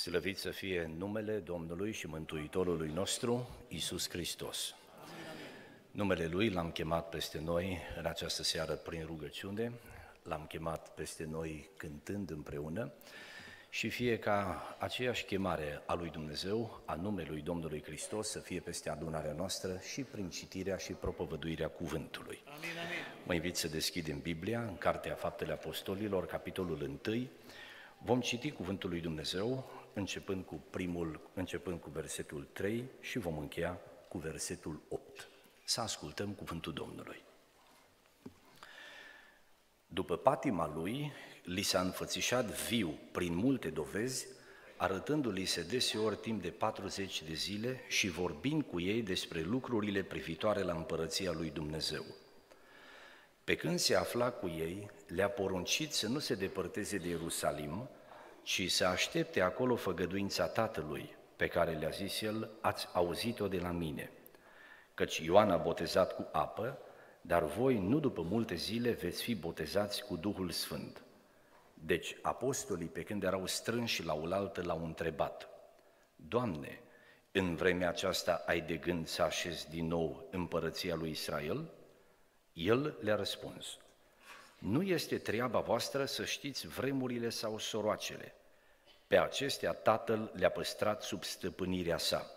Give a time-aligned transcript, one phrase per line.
[0.00, 4.74] Slăvit să fie numele Domnului și Mântuitorului nostru, Isus Hristos.
[5.90, 9.72] Numele Lui l-am chemat peste noi în această seară prin rugăciune,
[10.22, 12.92] l-am chemat peste noi cântând împreună
[13.68, 18.90] și fie ca aceeași chemare a lui Dumnezeu, a numelui Domnului Hristos, să fie peste
[18.90, 22.42] adunarea noastră și prin citirea și propovăduirea cuvântului.
[22.44, 23.24] Amin, amin.
[23.26, 27.28] Mă invit să deschidem Biblia în Cartea Faptele Apostolilor, capitolul 1.
[28.02, 33.80] Vom citi cuvântul lui Dumnezeu începând cu primul, începând cu versetul 3 și vom încheia
[34.08, 35.28] cu versetul 8.
[35.64, 37.22] Să ascultăm cuvântul Domnului.
[39.86, 44.26] După patima lui, li s-a înfățișat viu prin multe dovezi,
[44.76, 50.62] arătându-li se deseori timp de 40 de zile și vorbind cu ei despre lucrurile privitoare
[50.62, 52.04] la împărăția lui Dumnezeu.
[53.44, 57.88] Pe când se afla cu ei, le-a poruncit să nu se depărteze de Ierusalim,
[58.42, 63.70] ci să aștepte acolo făgăduința Tatălui, pe care le-a zis el, ați auzit-o de la
[63.70, 64.10] mine.
[64.94, 66.78] Căci Ioan a botezat cu apă,
[67.20, 71.02] dar voi nu după multe zile veți fi botezați cu Duhul Sfânt.
[71.74, 75.48] Deci apostolii, pe când erau strânși la oaltă, l-au întrebat,
[76.16, 76.80] Doamne,
[77.32, 81.70] în vremea aceasta ai de gând să așezi din nou împărăția lui Israel?
[82.52, 83.78] El le-a răspuns,
[84.60, 88.34] nu este treaba voastră să știți vremurile sau soroacele.
[89.06, 92.30] Pe acestea Tatăl le-a păstrat sub stăpânirea sa.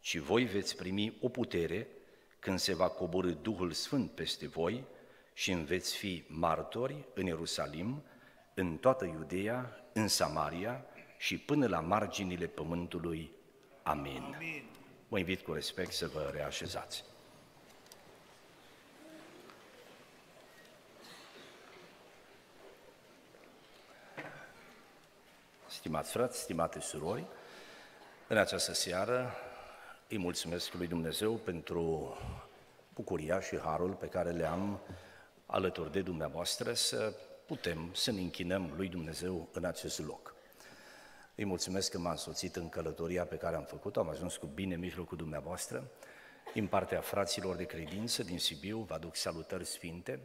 [0.00, 1.88] Și voi veți primi o putere
[2.38, 4.84] când se va coborâ Duhul Sfânt peste voi
[5.32, 8.02] și îmi veți fi martori în Ierusalim,
[8.54, 10.84] în toată Iudeea, în Samaria
[11.18, 13.30] și până la marginile pământului.
[13.82, 14.32] Amin.
[14.34, 14.64] Amin.
[15.08, 17.04] Vă invit cu respect să vă reașezați.
[25.78, 27.26] Stimați frați, stimate surori,
[28.28, 29.34] în această seară
[30.08, 32.16] îi mulțumesc lui Dumnezeu pentru
[32.94, 34.80] bucuria și harul pe care le am
[35.46, 37.12] alături de dumneavoastră să
[37.46, 40.34] putem să ne închinăm lui Dumnezeu în acest loc.
[41.34, 44.74] Îi mulțumesc că m-a însoțit în călătoria pe care am făcut-o, am ajuns cu bine
[44.74, 45.90] în mijlocul dumneavoastră.
[46.52, 50.20] Din partea fraților de credință din Sibiu vă aduc salutări sfinte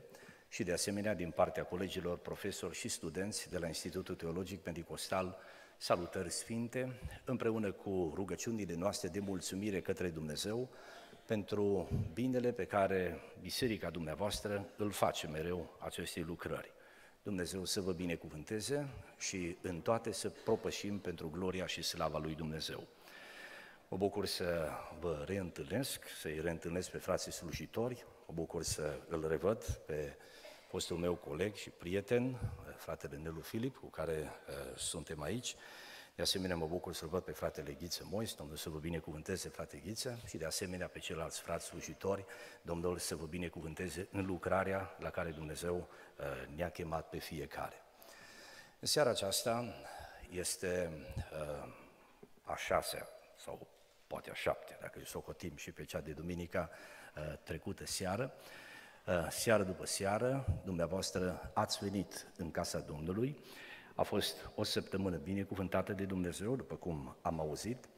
[0.53, 5.37] și de asemenea din partea colegilor profesori și studenți de la Institutul Teologic Pentecostal
[5.77, 10.69] salutări sfinte, împreună cu rugăciunile noastre de mulțumire către Dumnezeu
[11.25, 16.71] pentru binele pe care biserica dumneavoastră îl face mereu acestei lucrări.
[17.23, 18.87] Dumnezeu să vă binecuvânteze
[19.17, 22.87] și în toate să propășim pentru gloria și slava lui Dumnezeu.
[23.87, 24.69] Mă bucur să
[24.99, 30.15] vă reîntâlnesc, să-i reîntâlnesc pe frații slujitori, mă bucur să îl revăd pe
[30.73, 32.39] fostul meu coleg și prieten,
[32.75, 35.55] fratele Nelu Filip, cu care uh, suntem aici.
[36.15, 39.77] De asemenea, mă bucur să-l văd pe fratele Ghiță Mois, Domnul să vă binecuvânteze, frate
[39.77, 42.25] Ghiță, și de asemenea pe ceilalți frați slujitori,
[42.61, 45.75] Domnul să vă binecuvânteze în lucrarea la care Dumnezeu
[46.17, 46.25] uh,
[46.55, 47.81] ne-a chemat pe fiecare.
[48.79, 49.73] În seara aceasta
[50.29, 50.91] este
[51.31, 51.73] uh,
[52.43, 53.07] a șasea,
[53.37, 53.67] sau
[54.07, 56.69] poate a șaptea, dacă îi socotim și pe cea de duminica
[57.15, 58.62] uh, trecută seară, uh,
[59.29, 63.39] seară după seară, dumneavoastră ați venit în casa Domnului,
[63.95, 67.89] a fost o săptămână binecuvântată de Dumnezeu, după cum am auzit,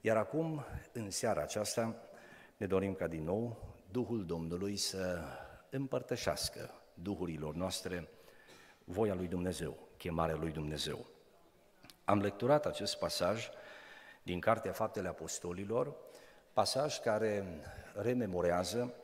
[0.00, 1.94] iar acum, în seara aceasta,
[2.56, 5.20] ne dorim ca din nou Duhul Domnului să
[5.70, 8.08] împărtășească Duhurilor noastre
[8.84, 11.06] voia lui Dumnezeu, chemarea lui Dumnezeu.
[12.04, 13.48] Am lecturat acest pasaj
[14.22, 15.94] din Cartea Faptele Apostolilor,
[16.52, 17.60] pasaj care
[17.94, 18.94] rememorează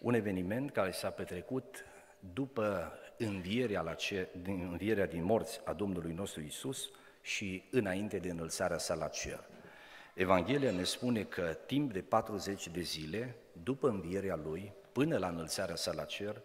[0.00, 1.84] un eveniment care s-a petrecut
[2.32, 6.90] după învierea, la ce, din, învierea din morți a Domnului nostru Isus
[7.22, 9.48] și înainte de înălțarea sa la cer.
[10.14, 15.74] Evanghelia ne spune că timp de 40 de zile, după învierea Lui, până la înălțarea
[15.74, 16.42] sa la cer,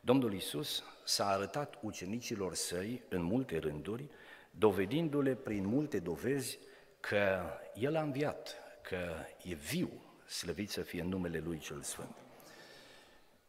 [0.00, 4.08] Domnul Isus s-a arătat ucenicilor săi în multe rânduri,
[4.50, 6.58] dovedindu-le prin multe dovezi
[7.00, 7.42] că
[7.74, 9.90] El a înviat, că e viu,
[10.26, 12.16] slăvit să fie numele Lui cel Sfânt.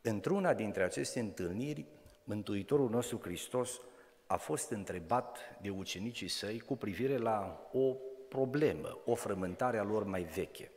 [0.06, 1.86] Într-una dintre aceste întâlniri,
[2.24, 3.80] Mântuitorul nostru Hristos
[4.28, 7.96] a fost întrebat de ucenicii săi cu privire la o
[8.30, 10.72] problemă, o frământare a lor mai veche.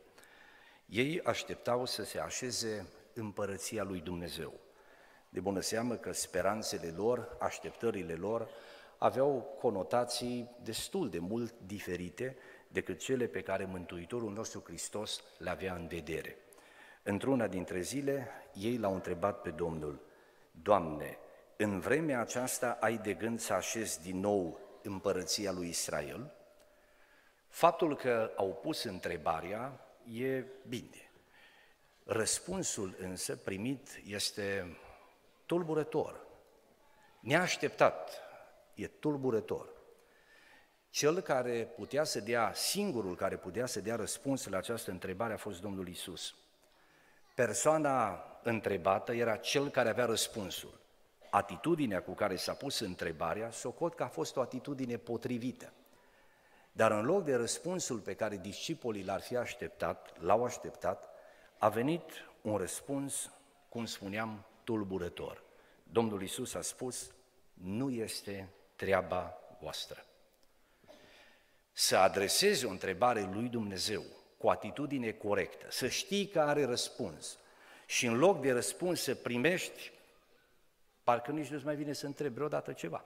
[0.85, 4.53] Ei așteptau să se așeze împărăția lui Dumnezeu.
[5.29, 8.49] De bună seamă că speranțele lor, așteptările lor,
[8.97, 12.37] aveau conotații destul de mult diferite
[12.67, 16.37] decât cele pe care Mântuitorul nostru Hristos le avea în vedere.
[17.09, 20.01] Într-una dintre zile, ei l-au întrebat pe Domnul,
[20.51, 21.17] Doamne,
[21.57, 26.33] în vremea aceasta ai de gând să așezi din nou împărăția lui Israel?
[27.47, 31.11] Faptul că au pus întrebarea e bine.
[32.03, 34.77] Răspunsul însă primit este
[35.45, 36.25] tulburător,
[37.19, 38.21] neașteptat,
[38.73, 39.69] e tulburător.
[40.89, 45.37] Cel care putea să dea, singurul care putea să dea răspuns la această întrebare a
[45.37, 46.35] fost Domnul Isus.
[47.37, 50.79] Persoana întrebată era cel care avea răspunsul.
[51.29, 55.73] Atitudinea cu care s-a pus întrebarea, socot că a fost o atitudine potrivită.
[56.71, 61.09] Dar în loc de răspunsul pe care discipolii l-ar fi așteptat, l-au așteptat,
[61.57, 62.03] a venit
[62.41, 63.31] un răspuns,
[63.69, 65.43] cum spuneam, tulburător.
[65.83, 67.11] Domnul Isus a spus,
[67.53, 70.05] nu este treaba voastră.
[71.71, 74.03] Să adresezi o întrebare lui Dumnezeu
[74.37, 77.37] cu atitudine corectă, să știi că are răspuns
[77.85, 79.91] și în loc de răspuns să primești,
[81.03, 83.05] parcă nici nu-ți mai vine să întrebi vreodată ceva.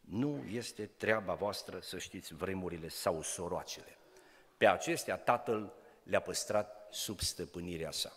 [0.00, 3.96] Nu este treaba voastră să știți vremurile sau soroacele.
[4.56, 5.72] Pe acestea Tatăl
[6.02, 8.12] le-a păstrat sub stăpânirea sa.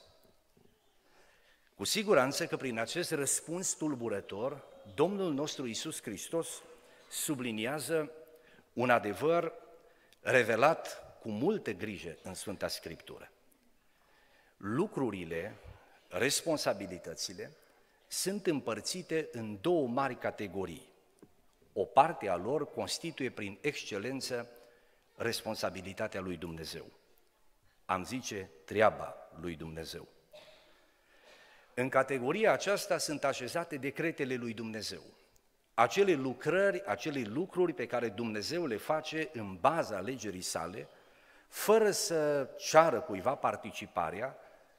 [1.75, 4.63] Cu siguranță că prin acest răspuns tulburător,
[4.95, 6.47] Domnul nostru Isus Hristos
[7.09, 8.11] subliniază
[8.73, 9.53] un adevăr
[10.21, 13.31] revelat cu multă grijă în Sfânta Scriptură.
[14.57, 15.55] Lucrurile,
[16.07, 17.51] responsabilitățile,
[18.07, 20.87] sunt împărțite în două mari categorii.
[21.73, 24.49] O parte a lor constituie prin excelență
[25.15, 26.85] responsabilitatea lui Dumnezeu.
[27.85, 30.07] Am zice treaba lui Dumnezeu.
[31.73, 35.01] În categoria aceasta sunt așezate decretele lui Dumnezeu.
[35.73, 40.87] Acele lucrări, acele lucruri pe care Dumnezeu le face în baza legerii sale,
[41.49, 44.37] fără să ceară cuiva participarea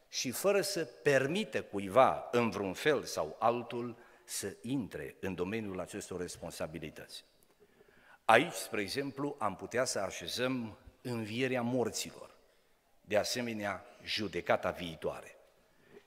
[0.09, 6.21] și fără să permită cuiva, în vreun fel sau altul, să intre în domeniul acestor
[6.21, 7.25] responsabilități.
[8.25, 12.31] Aici, spre exemplu, am putea să așezăm învierea morților,
[13.01, 15.37] de asemenea judecata viitoare.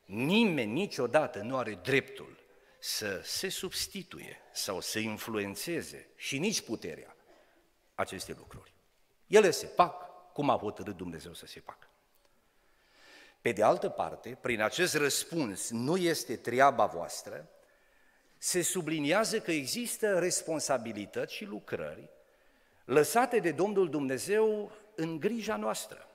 [0.06, 2.38] Nimeni niciodată nu are dreptul
[2.80, 7.16] să se substituie sau să influențeze și nici puterea
[7.96, 8.74] aceste lucruri.
[9.28, 11.88] Ele se fac cum a hotărât Dumnezeu să se facă.
[13.42, 17.50] Pe de altă parte, prin acest răspuns nu este treaba voastră,
[18.38, 22.10] se subliniază că există responsabilități și lucrări
[22.86, 26.08] lăsate de Domnul Dumnezeu în grija noastră,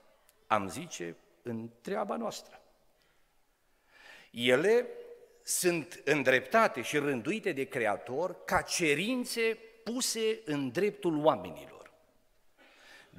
[0.46, 2.60] am zice, în treaba noastră.
[4.30, 4.86] Ele
[5.42, 11.77] sunt îndreptate și rânduite de Creator ca cerințe puse în dreptul oamenilor.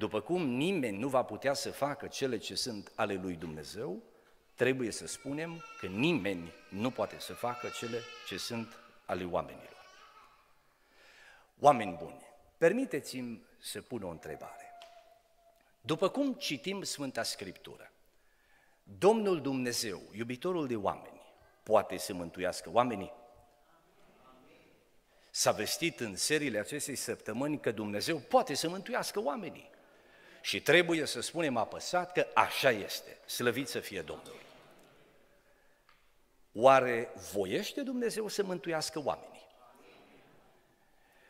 [0.00, 4.02] După cum nimeni nu va putea să facă cele ce sunt ale lui Dumnezeu,
[4.54, 9.76] trebuie să spunem că nimeni nu poate să facă cele ce sunt ale oamenilor.
[11.58, 12.22] Oameni buni,
[12.58, 14.70] permiteți-mi să pun o întrebare.
[15.80, 17.92] După cum citim Sfânta Scriptură,
[18.98, 21.20] Domnul Dumnezeu, iubitorul de oameni,
[21.62, 23.12] poate să mântuiască oamenii?
[25.30, 29.78] S-a vestit în seriile acestei săptămâni că Dumnezeu poate să mântuiască oamenii.
[30.40, 34.40] Și trebuie să spunem apăsat că așa este, slăvit să fie Domnul.
[36.52, 39.48] Oare voiește Dumnezeu să mântuiască oamenii?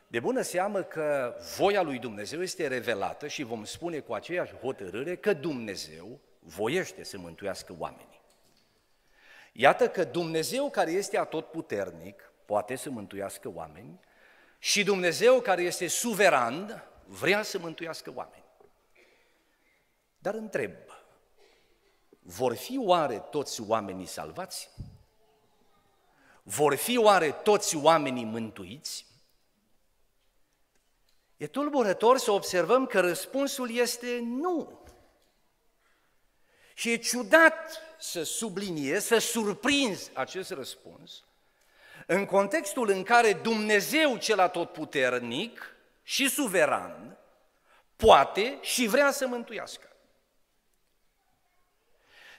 [0.07, 5.17] De bună seamă că voia lui Dumnezeu este revelată și vom spune cu aceeași hotărâre
[5.17, 8.21] că Dumnezeu voiește să mântuiască oamenii.
[9.53, 14.01] Iată că Dumnezeu care este atotputernic poate să mântuiască oameni
[14.59, 18.40] și Dumnezeu care este suveran vrea să mântuiască oameni.
[20.23, 20.73] Dar întreb,
[22.19, 24.71] vor fi oare toți oamenii salvați?
[26.43, 29.07] Vor fi oare toți oamenii mântuiți?
[31.37, 34.81] E tulburător să observăm că răspunsul este nu.
[36.75, 41.25] Și e ciudat să subliniez, să surprinzi acest răspuns
[42.07, 47.19] în contextul în care Dumnezeu cel atotputernic și suveran
[47.97, 49.90] poate și vrea să mântuiască.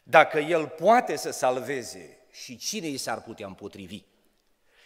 [0.04, 4.04] Dacă El poate să salveze și cine i s-ar putea împotrivi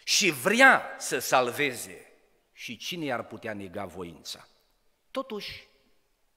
[0.04, 2.12] și vrea să salveze
[2.52, 4.48] și cine i-ar putea nega voința.
[5.10, 5.68] Totuși,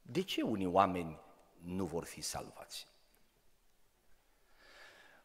[0.02, 1.20] de ce unii oameni
[1.58, 2.88] nu vor fi salvați?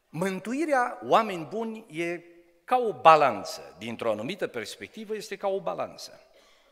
[0.09, 2.25] Mântuirea, oameni buni, e
[2.65, 3.75] ca o balanță.
[3.79, 6.21] Dintr-o anumită perspectivă este ca o balanță.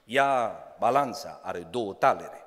[0.05, 2.42] Ea, balanța, are două talere.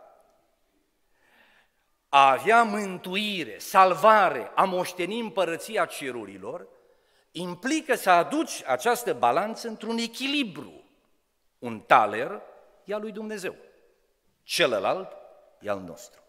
[2.16, 6.68] A avea mântuire, salvare, a moșteni împărăția cerurilor,
[7.32, 10.84] implică să aduci această balanță într-un echilibru.
[11.60, 12.42] Un taler
[12.84, 13.56] e al lui Dumnezeu.
[14.44, 15.18] Celălalt
[15.60, 16.22] e al nostru.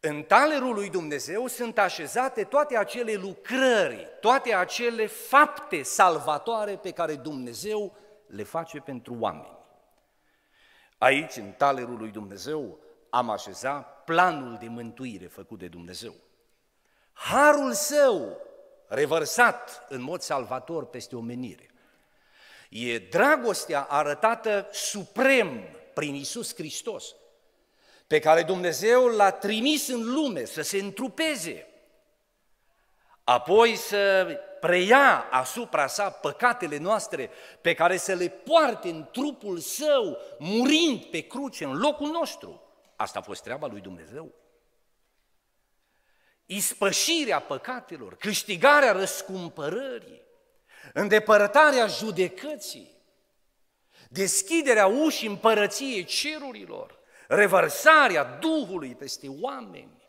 [0.00, 7.14] În talerul lui Dumnezeu sunt așezate toate acele lucrări, toate acele fapte salvatoare pe care
[7.14, 7.96] Dumnezeu
[8.26, 9.58] le face pentru oameni.
[10.98, 12.78] Aici, în talerul lui Dumnezeu,
[13.10, 16.14] am așezat planul de mântuire făcut de Dumnezeu.
[17.12, 18.40] Harul său
[18.86, 21.70] revărsat în mod salvator peste omenire.
[22.70, 25.62] E dragostea arătată suprem
[25.94, 27.14] prin Isus Hristos,
[28.06, 31.66] pe care Dumnezeu l-a trimis în lume să se întrupeze,
[33.24, 34.26] apoi să
[34.60, 41.20] preia asupra sa păcatele noastre, pe care să le poarte în trupul său, murind pe
[41.20, 42.62] cruce în locul nostru.
[42.98, 44.34] Asta a fost treaba lui Dumnezeu.
[46.46, 50.22] Ispășirea păcatelor, câștigarea răscumpărării,
[50.92, 52.96] îndepărtarea judecății,
[54.08, 60.02] deschiderea ușii împărăției cerurilor, revărsarea Duhului peste oameni,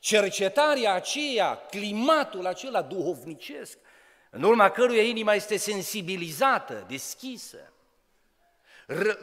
[0.00, 3.78] cercetarea aceea, climatul acela duhovnicesc,
[4.30, 7.72] în urma căruia inima este sensibilizată, deschisă,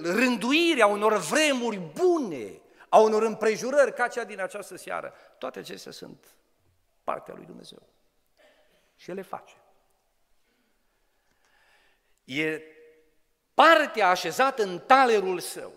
[0.01, 2.62] rânduirea unor vremuri bune,
[2.93, 6.36] a unor împrejurări ca cea din această seară, toate acestea sunt
[7.03, 7.88] partea lui Dumnezeu.
[8.95, 9.55] Și El le face.
[12.24, 12.62] E
[13.53, 15.74] partea așezată în talerul său.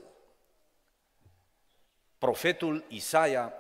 [2.18, 3.52] Profetul Isaia,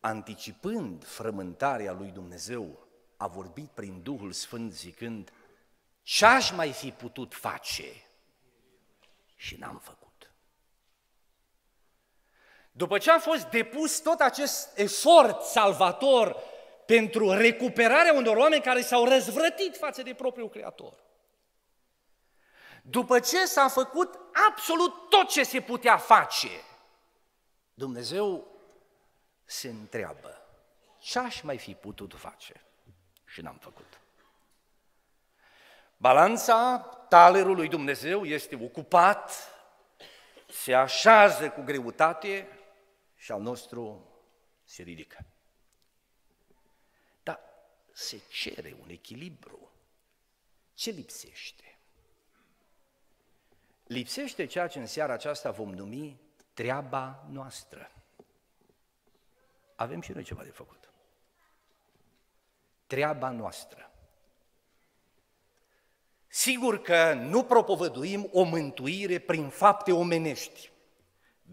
[0.00, 5.32] anticipând frământarea lui Dumnezeu, a vorbit prin Duhul Sfânt zicând,
[6.02, 7.92] ce aș mai fi putut face
[9.36, 10.07] și n-am făcut.
[12.72, 16.36] După ce a fost depus tot acest efort salvator
[16.86, 20.94] pentru recuperarea unor oameni care s-au răzvrătit față de propriul Creator,
[22.82, 24.18] după ce s-a făcut
[24.50, 26.48] absolut tot ce se putea face,
[27.74, 28.46] Dumnezeu
[29.44, 30.42] se întreabă,
[30.98, 32.64] ce aș mai fi putut face
[33.24, 34.00] și n-am făcut?
[35.96, 39.32] Balanța talerului lui Dumnezeu este ocupat,
[40.46, 42.57] se așează cu greutate
[43.18, 44.12] și al nostru
[44.64, 45.26] se ridică.
[47.22, 47.40] Dar
[47.92, 49.72] se cere un echilibru.
[50.74, 51.78] Ce lipsește?
[53.86, 56.20] Lipsește ceea ce în seara aceasta vom numi
[56.54, 57.90] treaba noastră.
[59.74, 60.92] Avem și noi ceva de făcut.
[62.86, 63.92] Treaba noastră.
[66.26, 70.70] Sigur că nu propovăduim o mântuire prin fapte omenești.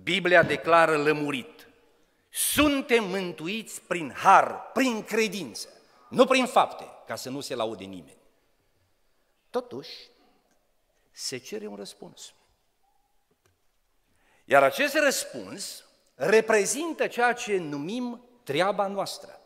[0.03, 1.54] Biblia declară lămurit.
[2.37, 5.69] Suntem mântuiți prin har, prin credință,
[6.09, 8.17] nu prin fapte, ca să nu se laude nimeni.
[9.49, 9.91] Totuși,
[11.11, 12.33] se cere un răspuns.
[14.45, 15.83] Iar acest răspuns
[16.15, 19.41] reprezintă ceea ce numim treaba noastră.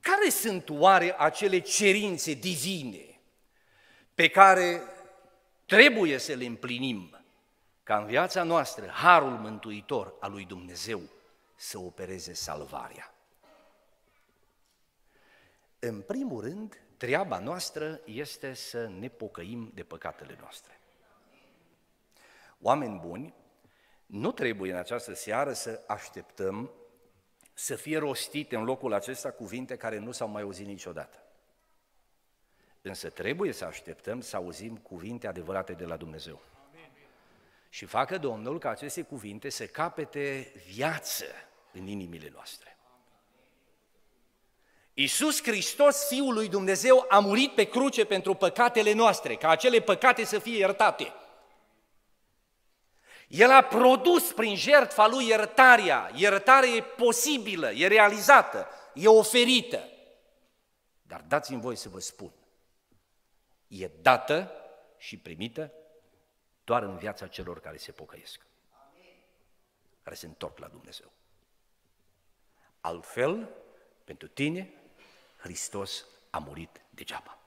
[0.00, 3.20] Care sunt oare acele cerințe divine
[4.14, 4.82] pe care
[5.66, 7.21] trebuie să le împlinim
[7.82, 11.00] ca în viața noastră harul mântuitor al lui Dumnezeu
[11.56, 13.14] să opereze salvarea?
[15.78, 20.80] În primul rând, treaba noastră este să ne pocăim de păcatele noastre.
[22.60, 23.34] Oameni buni,
[24.06, 26.70] nu trebuie în această seară să așteptăm
[27.52, 31.22] să fie rostite în locul acesta cuvinte care nu s-au mai auzit niciodată.
[32.82, 36.40] Însă trebuie să așteptăm să auzim cuvinte adevărate de la Dumnezeu.
[37.72, 41.24] Și facă Domnul ca aceste cuvinte să capete viață
[41.72, 42.78] în inimile noastre.
[44.94, 50.24] Iisus Hristos, Fiul lui Dumnezeu, a murit pe cruce pentru păcatele noastre, ca acele păcate
[50.24, 51.12] să fie iertate.
[53.28, 56.10] El a produs prin jertfa lui iertarea.
[56.14, 59.88] Iertarea e posibilă, e realizată, e oferită.
[61.02, 62.32] Dar dați-mi voi să vă spun,
[63.68, 64.52] e dată
[64.98, 65.72] și primită
[66.72, 68.40] doar în viața celor care se pocăiesc,
[70.02, 71.12] care se întorc la Dumnezeu.
[72.80, 73.48] Altfel,
[74.04, 74.72] pentru tine,
[75.36, 77.38] Hristos a murit degeaba.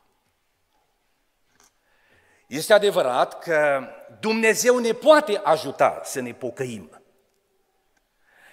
[2.47, 3.87] Este adevărat că
[4.19, 7.01] Dumnezeu ne poate ajuta să ne pocăim.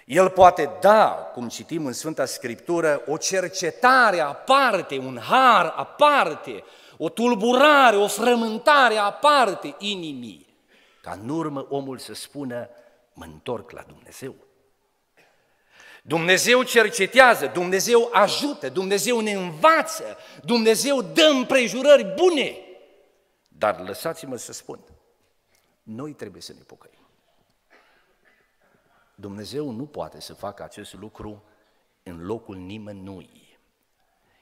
[0.05, 6.63] El poate da, cum citim în Sfânta Scriptură, o cercetare aparte, un har aparte,
[6.97, 10.42] o tulburare, o frământare aparte inimii,
[11.03, 12.69] ca în urmă omul să spună,
[13.13, 14.35] mă întorc la Dumnezeu.
[16.01, 22.57] Dumnezeu cercetează, Dumnezeu ajută, Dumnezeu ne învață, Dumnezeu dă împrejurări bune.
[23.47, 24.79] Dar lăsați-mă să spun,
[25.83, 27.07] noi trebuie să ne pocăim.
[29.15, 31.43] Dumnezeu nu poate să facă acest lucru
[32.03, 33.57] în locul nimănui.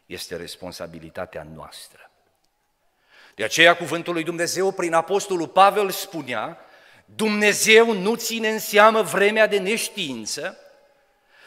[0.05, 2.10] Este responsabilitatea noastră.
[3.35, 6.57] De aceea cuvântul lui Dumnezeu prin apostolul Pavel spunea,
[7.15, 10.57] Dumnezeu nu ține în seamă vremea de neștiință,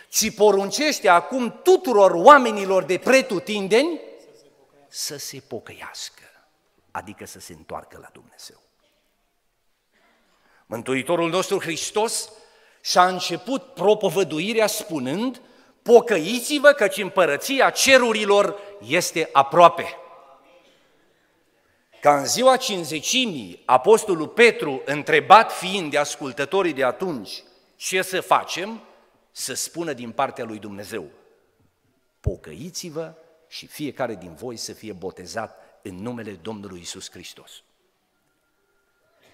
[0.08, 4.00] ci poruncește acum tuturor oamenilor de pretutindeni
[4.88, 6.22] să se pocăiască,
[6.90, 8.62] adică să se întoarcă la Dumnezeu.
[10.66, 12.30] Mântuitorul nostru Hristos
[12.80, 15.40] și-a început propovăduirea spunând,
[15.82, 19.98] pocăiți-vă căci împărăția cerurilor este aproape.
[22.04, 27.42] Ca în ziua cinzecimii, Apostolul Petru, întrebat fiind de ascultătorii de atunci,
[27.76, 28.82] ce să facem,
[29.30, 31.10] să spună din partea lui Dumnezeu,
[32.20, 33.14] pocăiți-vă
[33.48, 37.62] și fiecare din voi să fie botezat în numele Domnului Isus Hristos.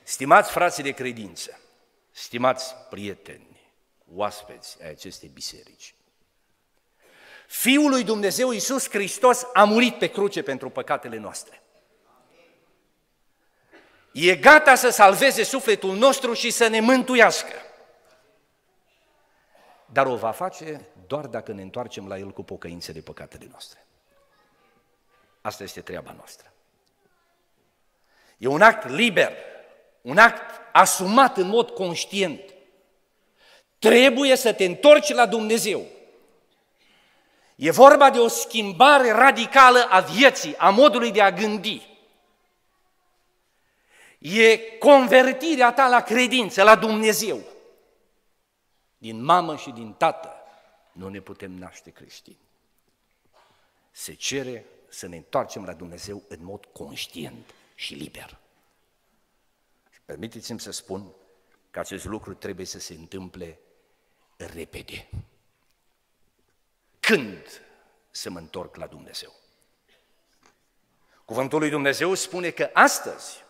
[0.02, 1.60] Stimați frații de credință,
[2.10, 3.72] stimați prieteni,
[4.14, 5.94] oaspeți ai acestei biserici,
[7.46, 11.59] Fiul lui Dumnezeu Isus Hristos a murit pe cruce pentru păcatele noastre.
[14.12, 17.54] E gata să salveze sufletul nostru și să ne mântuiască.
[19.86, 23.86] Dar o va face doar dacă ne întoarcem la El cu pocăință de păcatele noastre.
[25.40, 26.52] Asta este treaba noastră.
[28.38, 29.32] E un act liber,
[30.00, 32.40] un act asumat în mod conștient.
[33.78, 35.86] Trebuie să te întorci la Dumnezeu.
[37.56, 41.89] E vorba de o schimbare radicală a vieții, a modului de a gândi.
[44.20, 47.40] E convertirea ta la credință, la Dumnezeu.
[48.98, 50.32] Din mamă și din tată
[50.92, 52.38] nu ne putem naște creștini.
[53.90, 58.38] Se cere să ne întoarcem la Dumnezeu în mod conștient și liber.
[59.90, 61.12] Și permiteți-mi să spun
[61.70, 63.58] că acest lucru trebuie să se întâmple
[64.36, 65.08] repede.
[67.00, 67.62] Când
[68.10, 69.32] să mă întorc la Dumnezeu?
[71.24, 73.44] Cuvântul lui Dumnezeu spune că astăzi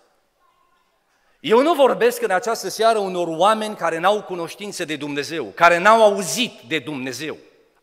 [1.41, 6.03] eu nu vorbesc în această seară unor oameni care n-au cunoștință de Dumnezeu, care n-au
[6.03, 7.37] auzit de Dumnezeu.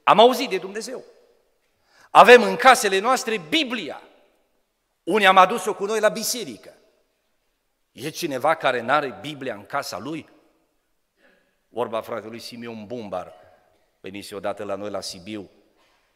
[0.04, 1.04] Am auzit de Dumnezeu.
[2.12, 4.02] Avem în casele noastre Biblia.
[5.04, 6.74] Unii am adus-o cu noi la biserică.
[7.92, 10.30] E cineva care n-are Biblia în casa lui?
[11.70, 13.34] Vorba fratelui Simeon Bumbar,
[14.00, 15.50] venise odată la noi la Sibiu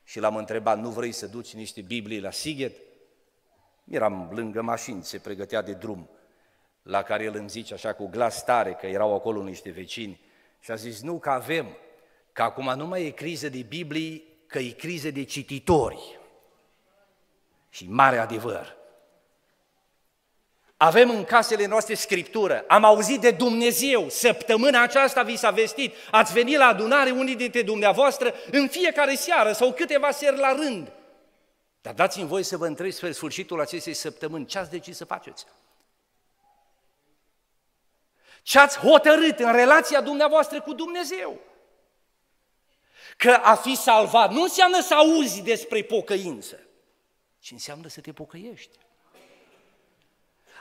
[0.04, 2.76] și l-am întrebat, nu vrei să duci niște Biblii la Sighet?
[3.90, 6.10] Eram lângă mașini, se pregătea de drum,
[6.82, 10.20] la care el îmi zice așa cu glas tare, că erau acolo niște vecini,
[10.60, 11.78] și a zis, nu, că avem,
[12.32, 16.20] că acum nu mai e criză de Biblii, că e criză de cititori.
[17.70, 18.80] Și mare adevăr.
[20.78, 26.34] Avem în casele noastre scriptură, am auzit de Dumnezeu, săptămâna aceasta vi s-a vestit, ați
[26.34, 30.92] venit la adunare unii dintre dumneavoastră în fiecare seară sau câteva seri la rând.
[31.82, 35.46] Dar dați-mi voi să vă întreb spre sfârșitul acestei săptămâni, ce ați decis să faceți?
[38.42, 41.40] Ce ați hotărât în relația dumneavoastră cu Dumnezeu?
[43.18, 46.60] Că a fi salvat nu înseamnă să auzi despre pocăință,
[47.40, 48.78] ci înseamnă să te pocăiești.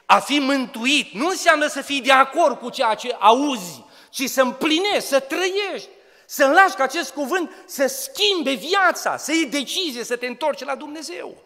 [0.06, 4.42] A fi mântuit nu înseamnă să fii de acord cu ceea ce auzi, ci să
[4.42, 5.88] împlinești, să trăiești,
[6.26, 10.76] să lași ca acest cuvânt să schimbe viața, să iei decizie, să te întorci la
[10.76, 11.42] Dumnezeu.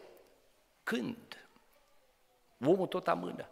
[0.82, 1.16] Când?
[2.66, 3.48] Omul tot amână.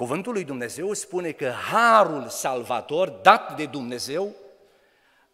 [0.00, 4.34] Cuvântul lui Dumnezeu spune că harul salvator dat de Dumnezeu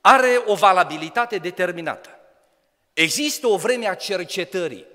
[0.01, 2.09] are o valabilitate determinată.
[2.93, 4.87] Există o vreme a cercetării.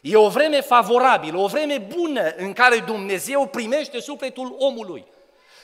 [0.00, 5.06] E o vreme favorabilă, o vreme bună în care Dumnezeu primește sufletul omului.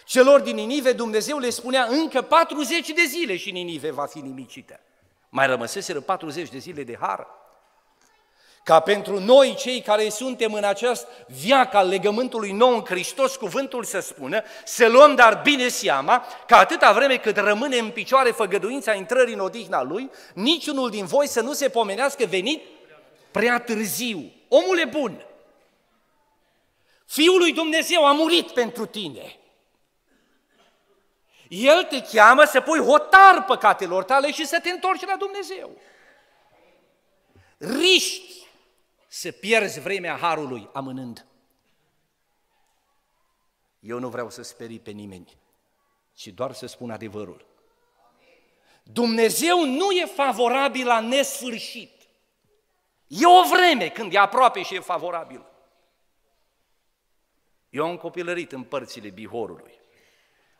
[0.05, 4.81] Celor din Ninive Dumnezeu le spunea încă 40 de zile și Ninive va fi nimicită.
[5.29, 7.27] Mai rămăseseră 40 de zile de har.
[8.63, 13.85] Ca pentru noi, cei care suntem în acest viac al legământului nou în Hristos, cuvântul
[13.85, 18.95] să spună, să luăm dar bine seama că atâta vreme cât rămâne în picioare făgăduința
[18.95, 22.63] intrării în odihna Lui, niciunul din voi să nu se pomenească venit
[23.31, 24.33] prea târziu.
[24.49, 25.25] Omul e bun.
[27.07, 29.39] Fiul lui Dumnezeu a murit pentru tine.
[31.49, 35.71] El te cheamă să pui hotar păcatelor tale și să te întorci la Dumnezeu.
[37.59, 38.30] Riști
[39.13, 41.27] să pierzi vremea harului amânând.
[43.81, 45.39] Eu nu vreau să sperii pe nimeni,
[46.13, 47.47] ci doar să spun adevărul.
[48.83, 52.09] Dumnezeu nu e favorabil la nesfârșit.
[53.07, 55.47] E o vreme când e aproape și e favorabil.
[57.71, 59.81] Eu am copilărit în părțile Bihorului.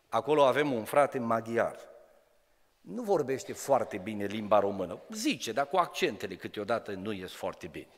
[0.09, 1.79] Acolo avem un frate maghiar.
[2.81, 5.03] Nu vorbește foarte bine limba română.
[5.11, 7.95] Zice, dar cu accentele câteodată nu ies foarte bine.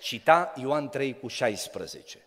[0.00, 2.26] Cita Ioan 3 cu 16.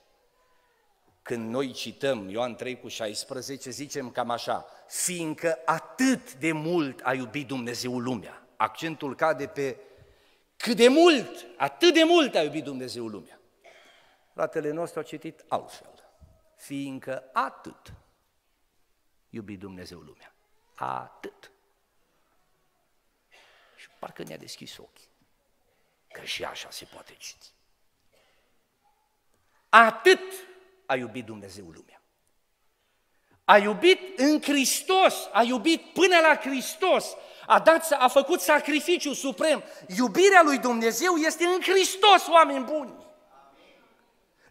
[1.21, 7.13] Când noi cităm Ioan 3 cu 16, zicem cam așa, fiindcă atât de mult a
[7.13, 8.47] iubit Dumnezeu lumea.
[8.57, 9.77] Accentul cade pe
[10.57, 13.39] cât de mult, atât de mult a iubit Dumnezeu lumea.
[14.33, 16.11] Fratele nostru a citit altfel.
[16.55, 17.93] Fiindcă atât
[19.29, 20.35] iubit Dumnezeu lumea.
[20.75, 21.51] Atât.
[23.75, 25.09] Și parcă ne-a deschis ochii.
[26.07, 27.47] Că și așa se poate citi.
[29.69, 30.19] Atât
[30.85, 32.01] a iubit Dumnezeu lumea.
[33.45, 39.63] A iubit în Hristos, a iubit până la Hristos, a, dat, a făcut sacrificiul suprem.
[39.97, 42.93] Iubirea lui Dumnezeu este în Hristos, oameni buni.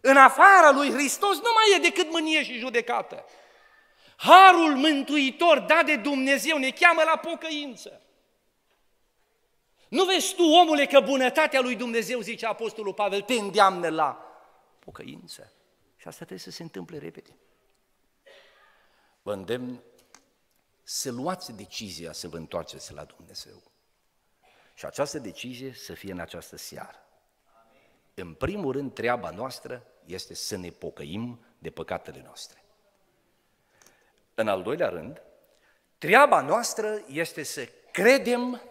[0.01, 3.25] În afara lui Hristos nu mai e decât mânie și judecată.
[4.17, 8.01] Harul mântuitor dat de Dumnezeu ne cheamă la pocăință.
[9.87, 14.28] Nu vezi tu, omule, că bunătatea lui Dumnezeu, zice Apostolul Pavel, te îndeamnă la
[14.89, 15.51] pocăință.
[15.95, 17.35] Și asta trebuie să se întâmple repede.
[19.21, 19.83] Vă îndemn
[20.83, 23.63] să luați decizia să vă întoarceți la Dumnezeu.
[24.73, 26.97] Și această decizie să fie în această seară.
[28.13, 32.63] În primul rând, treaba noastră este să ne pocăim de păcatele noastre.
[34.33, 35.21] În al doilea rând,
[35.97, 38.61] treaba noastră este să credem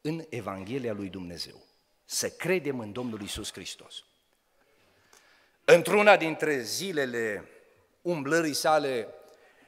[0.00, 1.62] în Evanghelia lui Dumnezeu,
[2.04, 4.04] să credem în Domnul Isus Hristos.
[5.68, 7.48] Într-una dintre zilele
[8.02, 9.08] umblării sale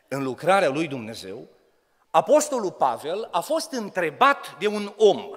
[0.09, 1.49] în lucrarea lui Dumnezeu,
[2.11, 5.31] Apostolul Pavel a fost întrebat de un om.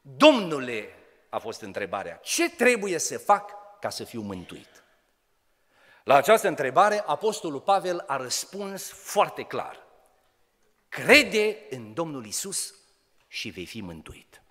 [0.00, 0.88] Domnule,
[1.30, 4.84] a fost întrebarea, ce trebuie să fac ca să fiu mântuit?
[6.04, 9.86] La această întrebare, Apostolul Pavel a răspuns foarte clar.
[10.88, 12.74] Crede în Domnul Isus
[13.26, 14.42] și vei fi mântuit.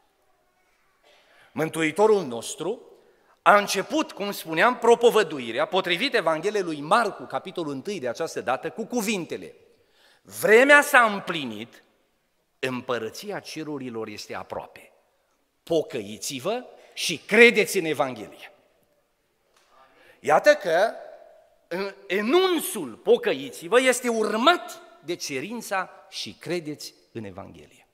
[1.51, 2.92] Mântuitorul nostru
[3.43, 8.86] a început, cum spuneam, propovăduirea, potrivit Evangheliei lui Marcu, capitolul 1 de această dată, cu
[8.86, 9.56] cuvintele.
[10.21, 11.84] Vremea s-a împlinit,
[12.60, 14.91] împărăția cerurilor este aproape.
[15.63, 18.51] Pocăiți-vă și credeți în Evanghelie.
[20.19, 20.91] Iată că
[22.08, 27.88] enunțul pocăiți-vă este urmat de cerința și credeți în Evanghelie.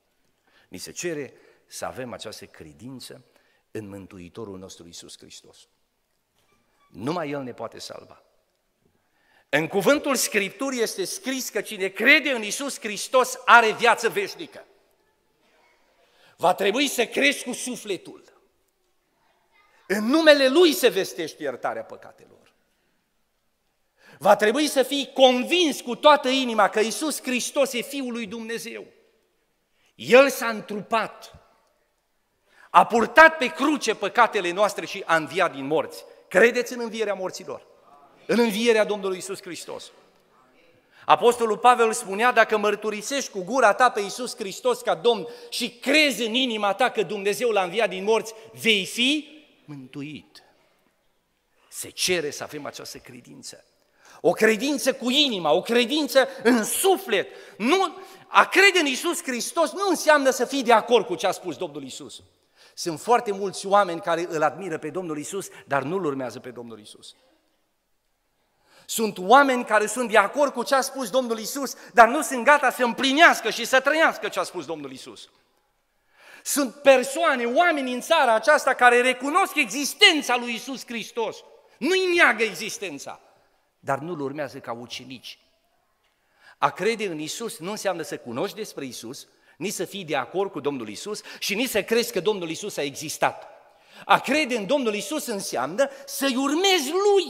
[0.67, 1.33] Ni se cere
[1.65, 3.23] să avem această credință
[3.71, 5.67] în Mântuitorul nostru Isus Hristos.
[6.89, 8.23] Numai El ne poate salva.
[9.49, 14.65] În cuvântul Scripturii este scris că cine crede în Isus Hristos are viață veșnică.
[16.37, 18.23] Va trebui să crești cu sufletul.
[19.87, 22.53] În numele Lui se vestește iertarea păcatelor.
[24.17, 28.85] Va trebui să fii convins cu toată inima că Isus Hristos e Fiul lui Dumnezeu.
[29.95, 31.38] El s-a întrupat,
[32.69, 36.05] a purtat pe cruce păcatele noastre și a înviat din morți.
[36.27, 37.67] Credeți în învierea morților?
[38.25, 39.91] În învierea Domnului Isus Hristos.
[41.05, 46.25] Apostolul Pavel spunea, dacă mărturisești cu gura ta pe Isus Hristos ca Domn și crezi
[46.25, 49.27] în inima ta că Dumnezeu l-a înviat din morți, vei fi
[49.65, 50.43] mântuit.
[51.69, 53.65] Se cere să avem această credință.
[54.21, 57.27] O credință cu inima, o credință în suflet.
[57.57, 61.31] Nu, a crede în Isus Hristos nu înseamnă să fii de acord cu ce a
[61.31, 62.21] spus Domnul Isus.
[62.79, 66.79] Sunt foarte mulți oameni care îl admiră pe Domnul Isus, dar nu-L urmează pe Domnul
[66.79, 67.15] Isus.
[68.85, 72.43] Sunt oameni care sunt de acord cu ce a spus Domnul Isus, dar nu sunt
[72.43, 75.29] gata să împlinească și să trăiască ce a spus Domnul Isus.
[76.43, 81.37] Sunt persoane, oameni în țara aceasta care recunosc existența lui Isus Hristos.
[81.77, 83.19] Nu-i neagă existența,
[83.79, 85.39] dar nu-L urmează ca ucenici.
[86.57, 89.27] A crede în Isus nu înseamnă să cunoști despre Isus,
[89.59, 92.77] nici să fii de acord cu Domnul Isus și nici să crezi că Domnul Isus
[92.77, 93.47] a existat.
[94.05, 97.25] A crede în Domnul Isus înseamnă să-i urmezi Lui.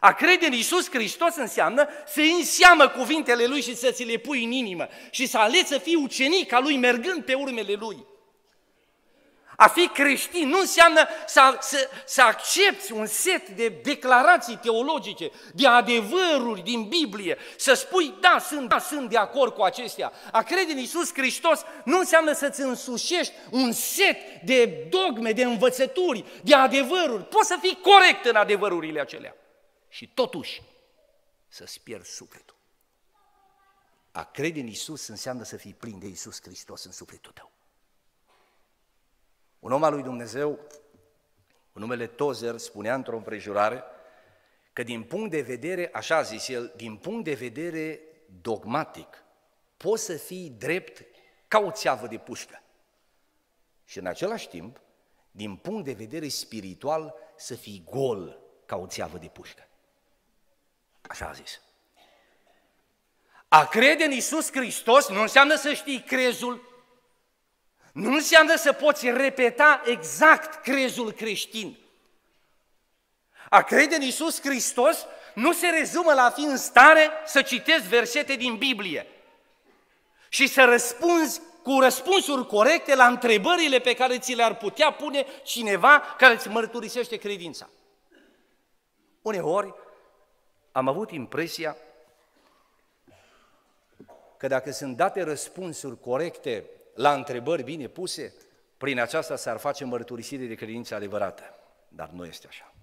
[0.00, 4.16] A crede în Isus Hristos înseamnă să îi înseamă cuvintele Lui și să ți le
[4.16, 8.06] pui în inimă și să alegi să fii ucenic al Lui mergând pe urmele Lui.
[9.56, 15.66] A fi creștin nu înseamnă să, să, să accepti un set de declarații teologice, de
[15.66, 20.12] adevăruri din Biblie, să spui, da, sunt, da, sunt de acord cu acestea.
[20.32, 26.24] A crede în Iisus Hristos nu înseamnă să-ți însușești un set de dogme, de învățături,
[26.42, 27.24] de adevăruri.
[27.24, 29.36] Poți să fii corect în adevărurile acelea.
[29.88, 30.62] Și totuși
[31.48, 32.56] să-ți pierzi sufletul.
[34.12, 37.55] A crede în Isus înseamnă să fii plin de Isus Hristos în sufletul tău.
[39.58, 40.58] Un om al lui Dumnezeu,
[41.72, 43.84] cu numele Tozer, spunea într-o împrejurare
[44.72, 48.00] că din punct de vedere, așa a zis el, din punct de vedere
[48.40, 49.24] dogmatic,
[49.76, 51.04] poți să fii drept
[51.48, 52.62] ca o țeavă de pușcă.
[53.84, 54.80] Și în același timp,
[55.30, 59.68] din punct de vedere spiritual, să fii gol ca o țeavă de pușcă.
[61.00, 61.60] Așa a zis.
[63.48, 66.65] A crede în Isus Hristos nu înseamnă să știi crezul,
[67.96, 71.76] nu înseamnă să poți repeta exact crezul creștin.
[73.48, 77.84] A crede în Isus Hristos nu se rezumă la a fi în stare să citesc
[77.84, 79.06] versete din Biblie
[80.28, 86.00] și să răspunzi cu răspunsuri corecte la întrebările pe care ți le-ar putea pune cineva
[86.18, 87.68] care îți mărturisește credința.
[89.22, 89.74] Uneori
[90.72, 91.76] am avut impresia
[94.36, 98.34] că dacă sunt date răspunsuri corecte la întrebări bine puse,
[98.76, 101.54] prin aceasta s-ar face mărturisire de credință adevărată.
[101.88, 102.74] Dar nu este așa.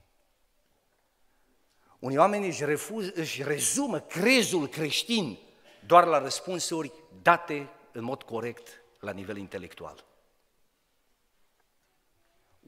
[1.99, 5.39] Unii oameni își, refuz, își rezumă crezul creștin
[5.85, 10.05] doar la răspunsuri date în mod corect la nivel intelectual.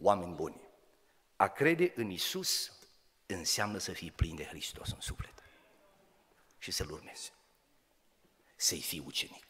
[0.01, 0.61] Oameni buni,
[1.35, 2.79] a crede în Isus
[3.25, 5.43] înseamnă să fii plin de Hristos în suflet
[6.57, 7.33] și să-L urmezi,
[8.55, 9.44] să-i fii ucenic.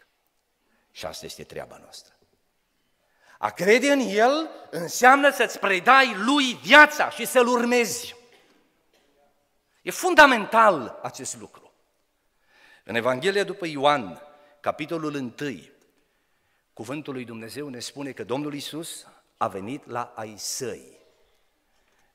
[0.96, 2.14] Și asta este treaba noastră.
[3.38, 8.16] A crede în El înseamnă să-ți predai Lui viața și să-L urmezi.
[9.82, 11.74] E fundamental acest lucru.
[12.84, 14.22] În Evanghelia după Ioan,
[14.60, 15.34] capitolul 1,
[16.74, 21.00] cuvântul lui Dumnezeu ne spune că Domnul Isus a venit la ai săi,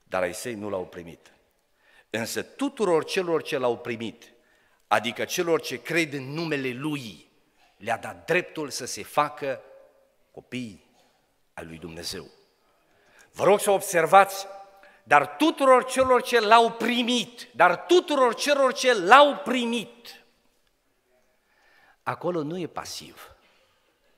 [0.02, 1.32] dar ai săi nu l-au primit.
[2.10, 4.32] Însă tuturor celor ce l-au primit,
[4.86, 7.29] adică celor ce cred în numele Lui,
[7.80, 9.62] le-a dat dreptul să se facă
[10.30, 10.84] copii
[11.54, 12.30] al lui Dumnezeu.
[13.32, 14.46] Vă rog să observați,
[15.02, 20.24] dar tuturor celor ce l-au primit, dar tuturor celor ce l-au primit,
[22.02, 23.34] acolo nu e pasiv,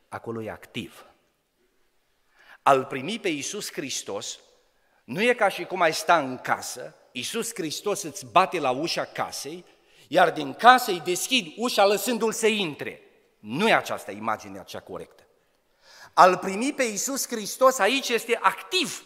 [0.08, 1.06] acolo e activ.
[2.62, 4.38] Al primi pe Iisus Hristos
[5.04, 9.04] nu e ca și cum ai sta în casă, Iisus Hristos îți bate la ușa
[9.04, 9.64] casei,
[10.08, 13.01] iar din casă îi deschid ușa lăsându-l să intre.
[13.42, 15.22] Nu e această imagine cea corectă.
[16.14, 19.04] Al primi pe Iisus Hristos aici este activ.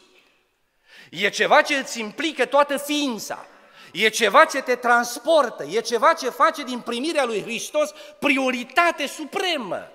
[1.10, 3.46] E ceva ce îți implică toată ființa.
[3.92, 9.90] E ceva ce te transportă, e ceva ce face din primirea lui Hristos prioritate supremă,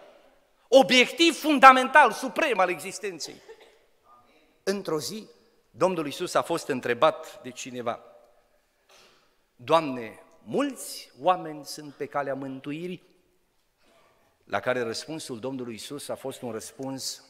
[0.67, 3.41] obiectiv fundamental, suprem al existenței.
[4.63, 5.27] Într-o zi,
[5.71, 7.99] Domnul Isus a fost întrebat de cineva,
[9.55, 13.10] Doamne, mulți oameni sunt pe calea mântuirii?
[14.43, 17.23] La care răspunsul Domnului Isus a fost un răspuns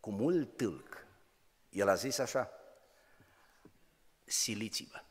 [0.00, 1.06] cu mult tâlc.
[1.68, 2.50] El a zis așa,
[4.24, 5.02] siliți-vă,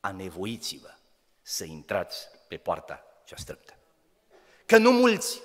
[0.00, 0.94] anevoiți-vă
[1.42, 3.76] să intrați pe poarta cea strâmtă.
[4.66, 5.40] Că nu mulți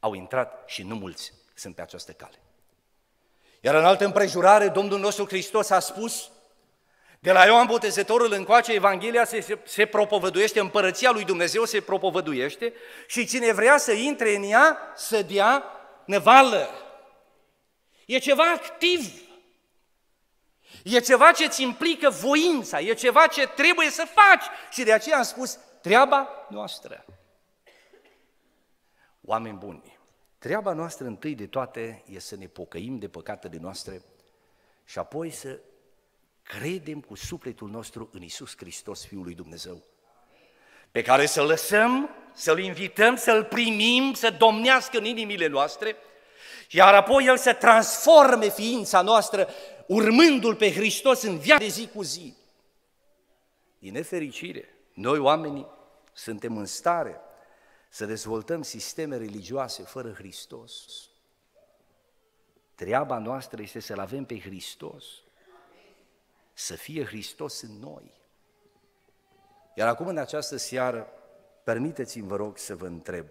[0.00, 2.40] au intrat și nu mulți sunt pe această cale.
[3.60, 6.30] Iar în altă împrejurare, Domnul nostru Hristos a spus,
[7.18, 12.72] de la Ioan Botezătorul încoace, Evanghelia se, se, se propovăduiește, împărăția lui Dumnezeu se propovăduiește
[13.06, 15.64] și cine vrea să intre în ea, să dea
[16.04, 16.68] năvală.
[18.06, 19.20] E ceva activ.
[20.84, 24.44] E ceva ce îți implică voința, e ceva ce trebuie să faci.
[24.70, 27.04] Și de aceea am spus, treaba noastră.
[29.20, 29.98] Oameni buni,
[30.38, 34.02] treaba noastră întâi de toate e să ne pocăim de păcatele noastre
[34.84, 35.58] și apoi să
[36.46, 39.82] credem cu sufletul nostru în Isus Hristos, Fiul lui Dumnezeu,
[40.90, 45.96] pe care să lăsăm, să-L invităm, să-L primim, să domnească în inimile noastre,
[46.70, 49.48] iar apoi El să transforme ființa noastră,
[49.86, 52.34] urmându-L pe Hristos în viața de zi cu zi.
[53.78, 55.66] Din nefericire, noi oamenii
[56.12, 57.20] suntem în stare
[57.88, 60.72] să dezvoltăm sisteme religioase fără Hristos.
[62.74, 65.04] Treaba noastră este să-L avem pe Hristos,
[66.58, 68.12] să fie Hristos în noi.
[69.74, 71.08] Iar acum, în această seară,
[71.64, 73.26] permiteți-mi, vă rog, să vă întreb,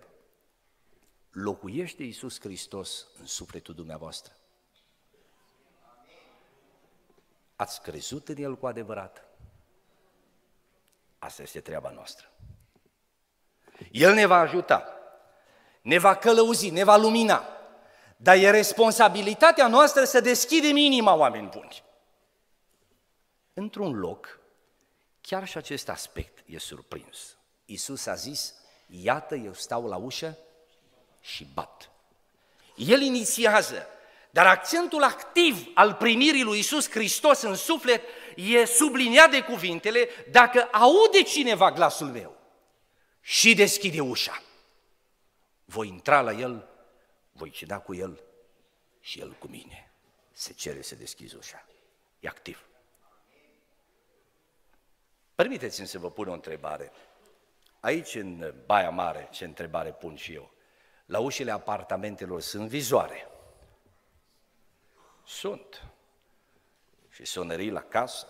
[1.31, 4.33] locuiește Iisus Hristos în sufletul dumneavoastră?
[7.55, 9.25] Ați crezut în El cu adevărat?
[11.19, 12.29] Asta este treaba noastră.
[13.91, 14.99] El ne va ajuta,
[15.81, 17.43] ne va călăuzi, ne va lumina,
[18.17, 21.84] dar e responsabilitatea noastră să deschidem inima, oameni buni.
[23.57, 24.39] Într-un loc,
[25.21, 27.37] chiar și acest aspect e surprins.
[27.65, 28.53] Iisus a zis,
[28.87, 30.37] iată, eu stau la ușă
[31.21, 31.89] și bat.
[32.75, 33.87] El inițiază,
[34.29, 38.01] dar accentul activ al primirii lui Iisus Hristos în suflet
[38.35, 42.37] e subliniat de cuvintele, dacă aude cineva glasul meu
[43.21, 44.43] și deschide ușa,
[45.65, 46.67] voi intra la el,
[47.31, 48.23] voi ceda cu el
[48.99, 49.91] și el cu mine.
[50.31, 51.65] Se cere să deschizi ușa.
[52.19, 52.65] E activ.
[55.35, 56.91] Permiteți-mi să vă pun o întrebare.
[57.79, 60.51] Aici, în Baia Mare, ce întrebare pun și eu,
[61.05, 63.27] la ușile apartamentelor sunt vizoare.
[65.25, 65.87] Sunt.
[67.09, 68.27] Și sonării la casă.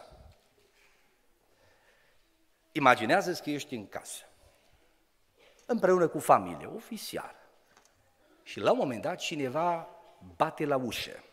[2.72, 4.24] Imaginează-ți că ești în casă,
[5.66, 7.36] împreună cu familie, oficial.
[8.44, 9.90] Și la un moment dat cineva
[10.36, 11.24] bate la ușă.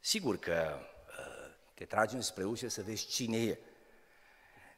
[0.00, 3.58] Sigur că uh, te tragi spre ușă să vezi cine e.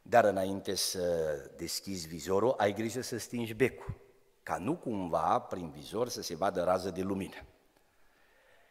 [0.08, 4.00] Dar înainte să deschizi vizorul, ai grijă să stingi becul,
[4.42, 7.44] ca nu cumva prin vizor să se vadă rază de lumină.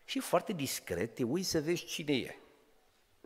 [0.06, 2.36] Și foarte discret te uiți să vezi cine e.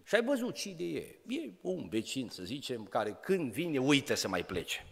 [0.04, 1.20] Și ai văzut cine e.
[1.28, 4.86] E un vecin, să zicem, care când vine uită să mai plece.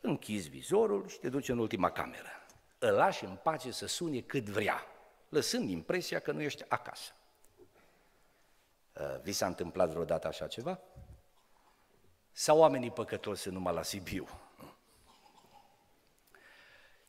[0.00, 2.46] Închizi vizorul și te duci în ultima cameră.
[2.78, 4.86] Îl lași în pace să sune cât vrea,
[5.28, 7.12] lăsând impresia că nu ești acasă.
[8.92, 10.80] Uh, vi s-a întâmplat vreodată așa ceva?
[12.36, 14.28] Sau oamenii păcătoși sunt numai la Sibiu?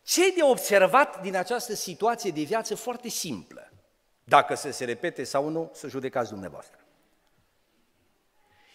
[0.04, 3.72] Ce de observat din această situație de viață foarte simplă?
[4.24, 6.80] Dacă să se repete sau nu, să judecați dumneavoastră.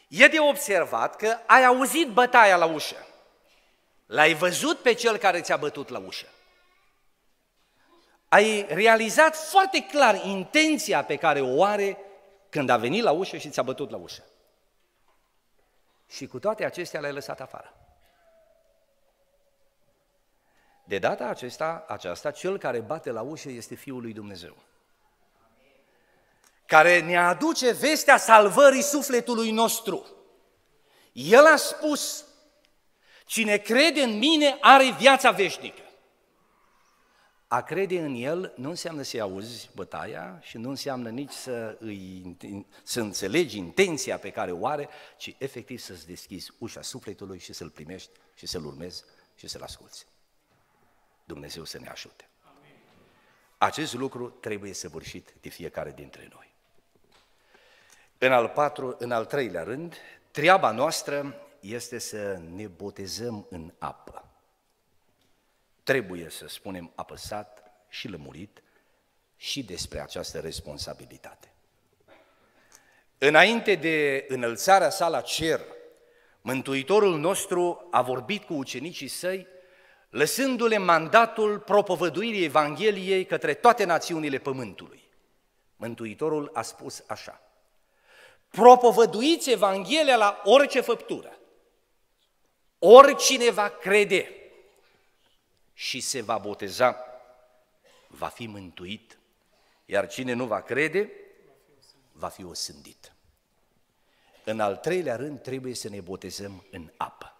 [0.09, 3.07] E de observat că ai auzit bătaia la ușă.
[4.07, 6.27] L-ai văzut pe cel care ți-a bătut la ușă.
[8.29, 11.99] Ai realizat foarte clar intenția pe care o are
[12.49, 14.25] când a venit la ușă și ți-a bătut la ușă.
[16.11, 17.75] Și cu toate acestea le-ai lăsat afară.
[20.85, 24.57] De data acesta, aceasta, cel care bate la ușă este Fiul lui Dumnezeu,
[26.67, 30.07] care ne aduce vestea salvării sufletului nostru.
[31.13, 32.25] El a spus,
[33.25, 35.83] cine crede în mine are viața veșnică.
[37.53, 42.37] A crede în El nu înseamnă să-i auzi bătaia și nu înseamnă nici să, îi,
[42.83, 47.71] să înțelegi intenția pe care o are, ci efectiv să-ți deschizi ușa sufletului și să-L
[47.71, 50.07] primești și să-L urmezi și să-L asculți.
[51.25, 52.29] Dumnezeu să ne ajute.
[53.59, 56.55] Acest lucru trebuie săvârșit de fiecare dintre noi.
[58.19, 59.97] În al, patru, în al treilea rând,
[60.31, 64.30] treaba noastră este să ne botezăm în apă.
[65.83, 68.63] Trebuie să spunem apăsat și lămurit
[69.37, 71.53] și despre această responsabilitate.
[73.19, 75.61] Înainte de înălțarea sa la cer,
[76.43, 79.47] Mântuitorul nostru a vorbit cu ucenicii săi,
[80.11, 85.03] lăsându-le mandatul propovăduirii Evangheliei către toate națiunile pământului.
[85.77, 87.43] Mântuitorul a spus așa,
[88.49, 91.39] propovăduiți Evanghelia la orice făptură.
[92.79, 94.40] Oricine va crede
[95.81, 96.97] și se va boteza,
[98.07, 99.19] va fi mântuit,
[99.85, 101.11] iar cine nu va crede,
[102.13, 103.13] va fi osândit.
[104.45, 107.37] În al treilea rând, trebuie să ne botezăm în apă.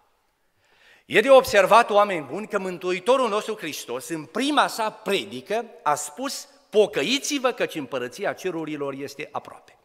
[1.05, 6.47] E de observat, oameni buni, că Mântuitorul nostru Hristos, în prima sa predică, a spus,
[6.69, 9.77] pocăiți-vă căci împărăția cerurilor este aproape.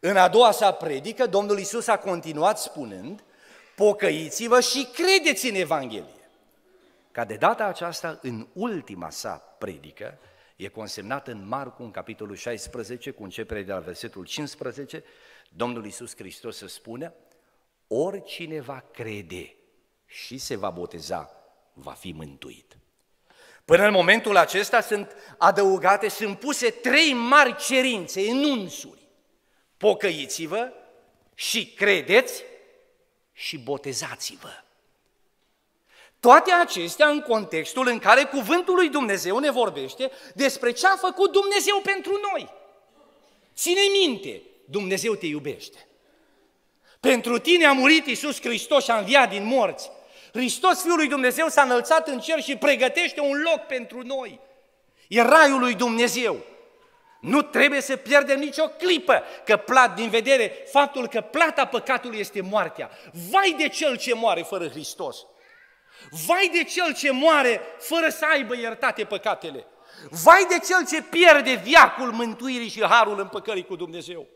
[0.00, 3.24] În a doua sa predică, Domnul Isus a continuat spunând,
[3.74, 6.15] pocăiți-vă și credeți în Evanghelie
[7.16, 10.18] ca de data aceasta, în ultima sa predică,
[10.56, 15.04] e consemnat în Marcu, în capitolul 16, cu începere de la versetul 15,
[15.48, 17.14] Domnul Iisus Hristos să spună,
[17.86, 19.54] oricine va crede
[20.06, 21.30] și se va boteza,
[21.72, 22.76] va fi mântuit.
[23.64, 29.08] Până în momentul acesta sunt adăugate, sunt puse trei mari cerințe, enunțuri.
[29.76, 30.72] Pocăiți-vă
[31.34, 32.42] și credeți
[33.32, 34.65] și botezați-vă.
[36.26, 41.32] Toate acestea în contextul în care cuvântul lui Dumnezeu ne vorbește despre ce a făcut
[41.32, 42.48] Dumnezeu pentru noi.
[43.56, 45.86] Ține minte, Dumnezeu te iubește.
[47.00, 49.90] Pentru tine a murit Iisus Hristos și a înviat din morți.
[50.32, 54.40] Hristos, Fiul lui Dumnezeu, s-a înălțat în cer și pregătește un loc pentru noi.
[55.08, 56.36] E raiul lui Dumnezeu.
[57.20, 62.40] Nu trebuie să pierdem nicio clipă că plat din vedere faptul că plata păcatului este
[62.40, 62.90] moartea.
[63.30, 65.26] Vai de cel ce moare fără Hristos!
[66.26, 69.66] Vai de cel ce moare fără să aibă iertate păcatele.
[70.10, 74.26] Vai de cel ce pierde viacul mântuirii și harul împăcării cu Dumnezeu.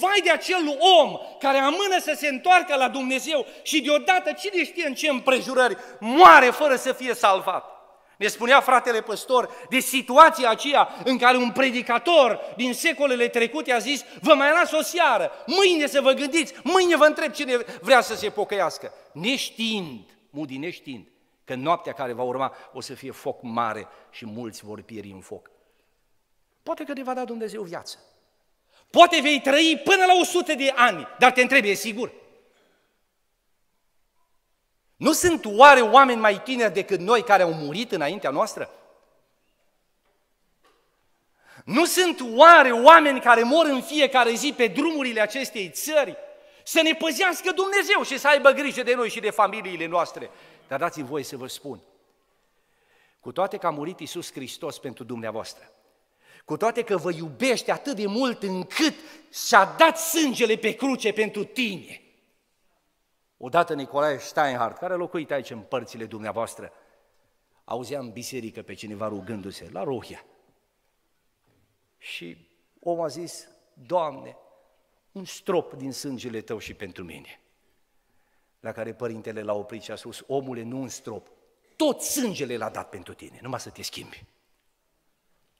[0.00, 4.86] Vai de acel om care amână să se întoarcă la Dumnezeu și deodată cine știe
[4.86, 7.74] în ce împrejurări moare fără să fie salvat.
[8.16, 13.78] Ne spunea fratele păstor de situația aceea în care un predicator din secolele trecute a
[13.78, 18.00] zis vă mai las o seară, mâine să vă gândiți, mâine vă întreb cine vrea
[18.00, 18.92] să se pocăiască.
[19.12, 21.06] Neștiind, Mudi neștiind,
[21.44, 25.20] că noaptea care va urma o să fie foc mare și mulți vor pieri în
[25.20, 25.50] foc.
[26.62, 27.98] Poate că ne va da Dumnezeu viață.
[28.90, 32.12] Poate vei trăi până la 100 de ani, dar te întrebi, e sigur?
[34.96, 38.70] Nu sunt oare oameni mai tineri decât noi care au murit înaintea noastră?
[41.64, 46.16] Nu sunt oare oameni care mor în fiecare zi pe drumurile acestei țări?
[46.64, 50.30] Să ne păzească Dumnezeu și să aibă grijă de noi și de familiile noastre.
[50.68, 51.80] Dar dați-mi voie să vă spun,
[53.20, 55.72] cu toate că a murit Iisus Hristos pentru dumneavoastră,
[56.44, 58.94] cu toate că vă iubește atât de mult încât
[59.46, 62.04] și-a dat sângele pe cruce pentru tine,
[63.36, 66.72] Odată Nicolae Steinhardt, care a locuit aici în părțile dumneavoastră,
[67.64, 70.24] auzea în biserică pe cineva rugându-se la Rohia.
[71.98, 72.48] Și
[72.80, 74.36] omul a zis, Doamne,
[75.14, 77.40] un strop din sângele Tău și pentru mine.
[78.60, 81.28] La care părintele l-a oprit și a spus, omule, nu un strop,
[81.76, 84.24] tot sângele l-a dat pentru tine, numai să te schimbi.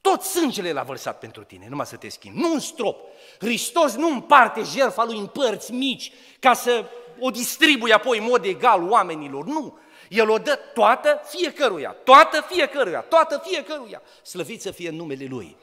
[0.01, 2.97] Tot sângele l-a vărsat pentru tine, numai să te schimbi, nu un strop.
[3.39, 6.85] Hristos nu împarte jertfa lui în părți mici ca să
[7.19, 9.45] o distribuie apoi în mod egal oamenilor.
[9.45, 9.79] Nu!
[10.09, 14.01] El o dă toată fiecăruia, toată fiecăruia, toată fiecăruia.
[14.23, 15.57] Slăvit să fie în numele Lui.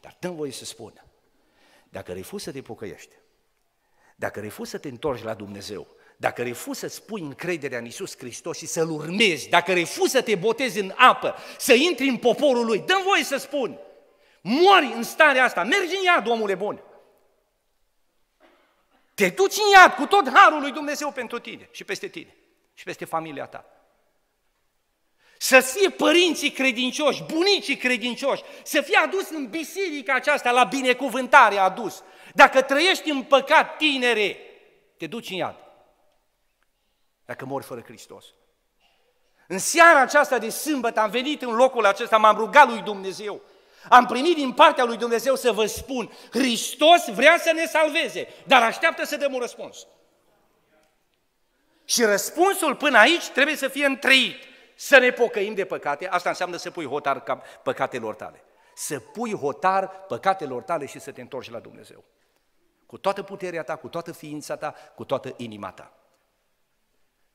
[0.00, 1.04] Dar dăm voie să spun,
[1.94, 3.14] dacă refuzi să te pocăiești,
[4.16, 5.86] dacă refuzi să te întorci la Dumnezeu,
[6.16, 10.34] dacă refuzi să-ți pui încrederea în Iisus Hristos și să-L urmezi, dacă refuzi să te
[10.34, 13.78] botezi în apă, să intri în poporul Lui, dăm voie să spun,
[14.40, 16.82] mori în starea asta, mergi în iad, omule bun.
[19.14, 22.36] Te duci în iad cu tot harul lui Dumnezeu pentru tine și peste tine
[22.74, 23.73] și peste familia ta.
[25.38, 32.02] Să fie părinții credincioși, bunicii credincioși, să fie adus în biserica aceasta la binecuvântare adus.
[32.34, 34.38] Dacă trăiești în păcat tinere,
[34.96, 35.56] te duci în iad.
[37.24, 38.24] Dacă mori fără Hristos.
[39.48, 43.42] În seara aceasta de sâmbătă am venit în locul acesta, m-am rugat lui Dumnezeu
[43.88, 48.62] am primit din partea lui Dumnezeu să vă spun, Hristos vrea să ne salveze, dar
[48.62, 49.86] așteaptă să dăm un răspuns.
[51.84, 54.36] Și răspunsul până aici trebuie să fie întreit.
[54.74, 58.44] Să ne pocăim de păcate, asta înseamnă să pui hotar ca păcatelor tale.
[58.74, 62.04] Să pui hotar păcatelor tale și să te întorci la Dumnezeu.
[62.86, 65.92] Cu toată puterea ta, cu toată ființa ta, cu toată inima ta.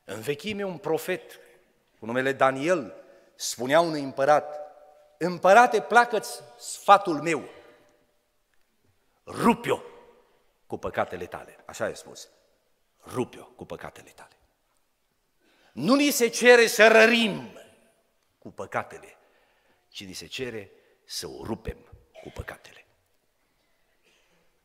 [0.04, 1.32] În vechime un profet,
[1.98, 2.94] cu numele Daniel,
[3.34, 4.70] spunea unui împărat,
[5.22, 7.48] Împărate, placă-ți sfatul meu,
[9.26, 9.80] rupi-o
[10.66, 11.56] cu păcatele tale.
[11.64, 12.28] Așa e spus.
[13.06, 14.39] Rupi-o cu păcatele tale.
[15.72, 17.58] Nu ni se cere să rărim
[18.38, 19.16] cu păcatele,
[19.88, 20.70] ci ni se cere
[21.04, 21.76] să o rupem
[22.22, 22.84] cu păcatele.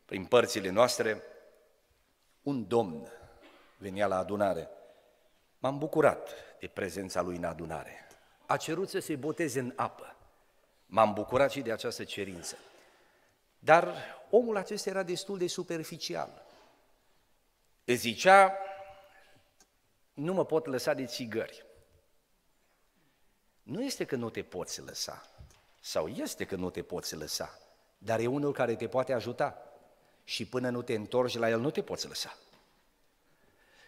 [0.06, 1.24] Prin părțile noastre,
[2.42, 3.12] un domn
[3.78, 4.70] venea la adunare.
[5.60, 6.30] M-am bucurat
[6.60, 8.08] de prezența lui în adunare.
[8.46, 10.16] A cerut să se boteze în apă.
[10.86, 12.58] M-am bucurat și de această cerință.
[13.60, 13.94] Dar
[14.30, 16.46] omul acesta era destul de superficial.
[17.86, 18.58] Îți zicea,
[20.16, 21.66] nu mă pot lăsa de țigări.
[23.64, 25.30] Nu este că nu te poți lăsa,
[25.80, 27.60] sau este că nu te poți lăsa,
[27.98, 29.58] dar e unul care te poate ajuta
[30.24, 32.38] și până nu te întorci la el nu te poți lăsa.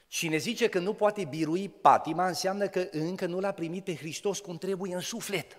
[0.08, 4.40] Cine zice că nu poate birui patima înseamnă că încă nu l-a primit pe Hristos
[4.40, 5.58] cum trebuie în suflet.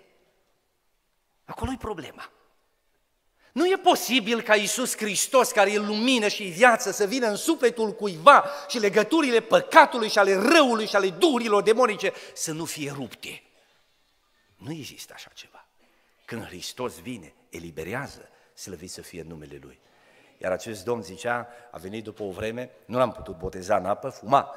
[1.45, 2.31] Acolo e problema.
[3.51, 7.91] Nu e posibil ca Iisus Hristos, care e lumină și viață, să vină în sufletul
[7.91, 13.43] cuiva și legăturile păcatului și ale răului și ale duhurilor demonice să nu fie rupte.
[14.55, 15.65] Nu există așa ceva.
[16.25, 19.79] Când Hristos vine, eliberează, slăvit să fie numele Lui.
[20.37, 24.09] Iar acest domn zicea, a venit după o vreme, nu l-am putut boteza în apă,
[24.09, 24.55] fuma.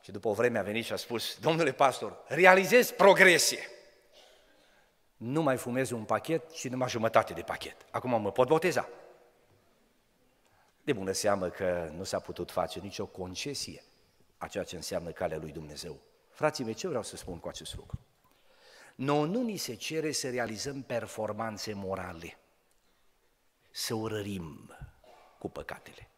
[0.00, 3.70] Și după o vreme a venit și a spus, domnule pastor, realizez progresie
[5.18, 7.86] nu mai fumez un pachet și numai jumătate de pachet.
[7.90, 8.88] Acum mă pot boteza.
[10.82, 13.82] De bună seamă că nu s-a putut face nicio concesie
[14.36, 16.00] a ceea ce înseamnă calea lui Dumnezeu.
[16.30, 17.98] Frații mei, ce vreau să spun cu acest lucru?
[18.94, 22.38] Nu, nu ni se cere să realizăm performanțe morale,
[23.70, 24.76] să urărim
[25.38, 26.10] cu păcatele,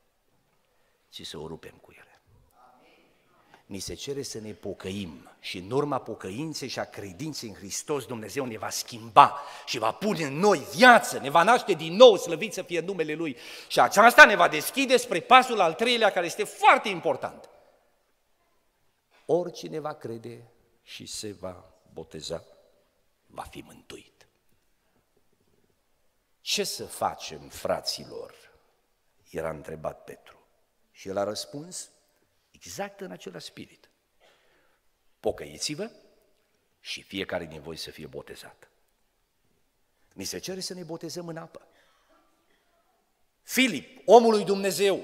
[1.08, 2.09] ci să o rupem cu ele
[3.70, 8.04] ni se cere să ne pocăim și în urma pocăinței și a credinței în Hristos
[8.04, 12.16] Dumnezeu ne va schimba și va pune în noi viață, ne va naște din nou,
[12.16, 13.36] slăvit să fie numele Lui.
[13.68, 17.48] Și aceasta ne va deschide spre pasul al treilea care este foarte important.
[19.26, 20.50] Oricine va crede
[20.82, 22.44] și se va boteza,
[23.26, 24.26] va fi mântuit.
[26.40, 28.34] Ce să facem, fraților?
[29.30, 30.38] Era întrebat Petru.
[30.90, 31.90] Și el a răspuns
[32.60, 33.90] exact în același spirit.
[35.20, 35.90] Pocăiți-vă
[36.80, 38.70] și fiecare din voi să fie botezat.
[40.12, 41.66] Ni se cere să ne botezăm în apă.
[43.42, 45.00] Filip, omul lui Dumnezeu,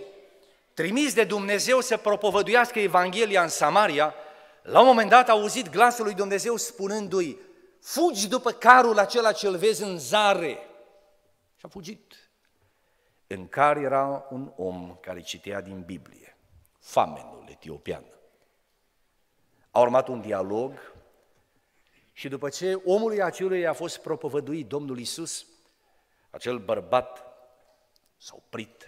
[0.74, 4.14] trimis de Dumnezeu să propovăduiască Evanghelia în Samaria,
[4.62, 7.38] la un moment dat a auzit glasul lui Dumnezeu spunându-i,
[7.80, 10.58] fugi după carul acela ce îl vezi în zare.
[11.56, 12.30] Și a fugit.
[13.26, 16.25] În car era un om care citea din Biblie,
[16.86, 18.04] famenul etiopian.
[19.70, 20.94] A urmat un dialog
[22.12, 25.46] și după ce omului acelui a fost propovăduit Domnul Isus,
[26.30, 27.24] acel bărbat
[28.16, 28.86] s-a oprit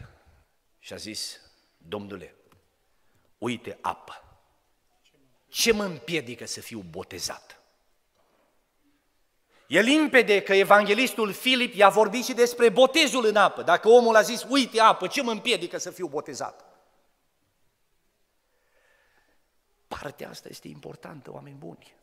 [0.78, 1.40] și a zis,
[1.76, 2.34] Domnule,
[3.38, 4.22] uite apă,
[5.48, 7.62] ce mă împiedică să fiu botezat?
[9.66, 13.62] E limpede că evanghelistul Filip i-a vorbit și despre botezul în apă.
[13.62, 16.67] Dacă omul a zis, uite apă, ce mă împiedică să fiu botezat?
[19.88, 21.94] Partea asta este importantă, oameni buni.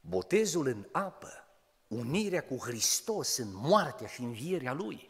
[0.00, 1.44] Botezul în apă,
[1.88, 5.08] unirea cu Hristos în moartea și învierea Lui,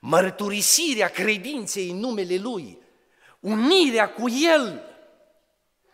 [0.00, 2.78] mărturisirea credinței în numele Lui,
[3.40, 4.82] unirea cu El,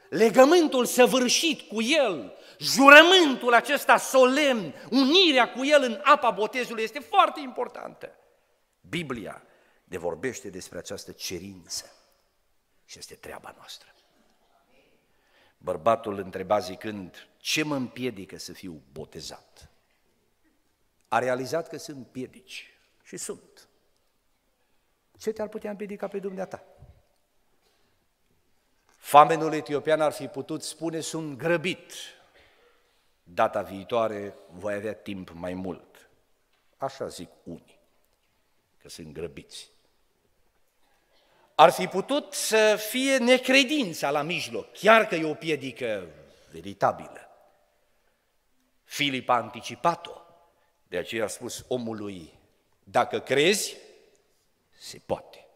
[0.09, 7.41] legământul săvârșit cu El, jurământul acesta solemn, unirea cu El în apa botezului este foarte
[7.41, 8.11] importantă.
[8.81, 9.43] Biblia
[9.85, 11.93] ne vorbește despre această cerință
[12.85, 13.96] și este treaba noastră.
[15.59, 19.71] Bărbatul întreba zicând, ce mă împiedică să fiu botezat?
[21.09, 23.69] A realizat că sunt piedici și sunt.
[25.19, 26.65] Ce te-ar putea împiedica pe dumneata?
[28.87, 31.93] Famenul etiopian ar fi putut spune, sunt grăbit,
[33.23, 36.11] data viitoare voi avea timp mai mult.
[36.77, 37.79] Așa zic unii,
[38.79, 39.71] că sunt grăbiți.
[41.59, 46.09] Ar fi putut să fie necredința la mijloc, chiar că e o piedică
[46.51, 47.29] veritabilă.
[48.85, 50.21] Filip a anticipat-o,
[50.89, 52.33] de aceea a spus omului,
[52.85, 53.77] dacă crezi,
[54.79, 55.47] se poate.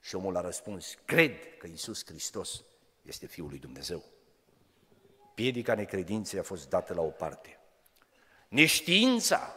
[0.00, 2.64] Și omul a răspuns, cred că Iisus Hristos
[3.02, 4.04] este Fiul lui Dumnezeu.
[5.34, 7.58] Piedica necredinței a fost dată la o parte.
[8.48, 9.54] Neștiința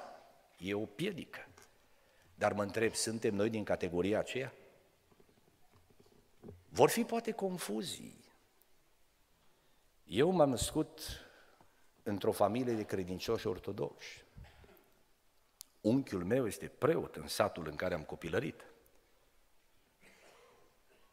[0.57, 1.47] e o piedică.
[2.35, 4.53] Dar mă întreb, suntem noi din categoria aceea?
[6.73, 8.23] Vor fi poate confuzii.
[10.03, 11.01] Eu m-am născut
[12.03, 14.23] într-o familie de credincioși ortodoxi.
[15.81, 18.65] Unchiul meu este preot în satul în care am copilărit.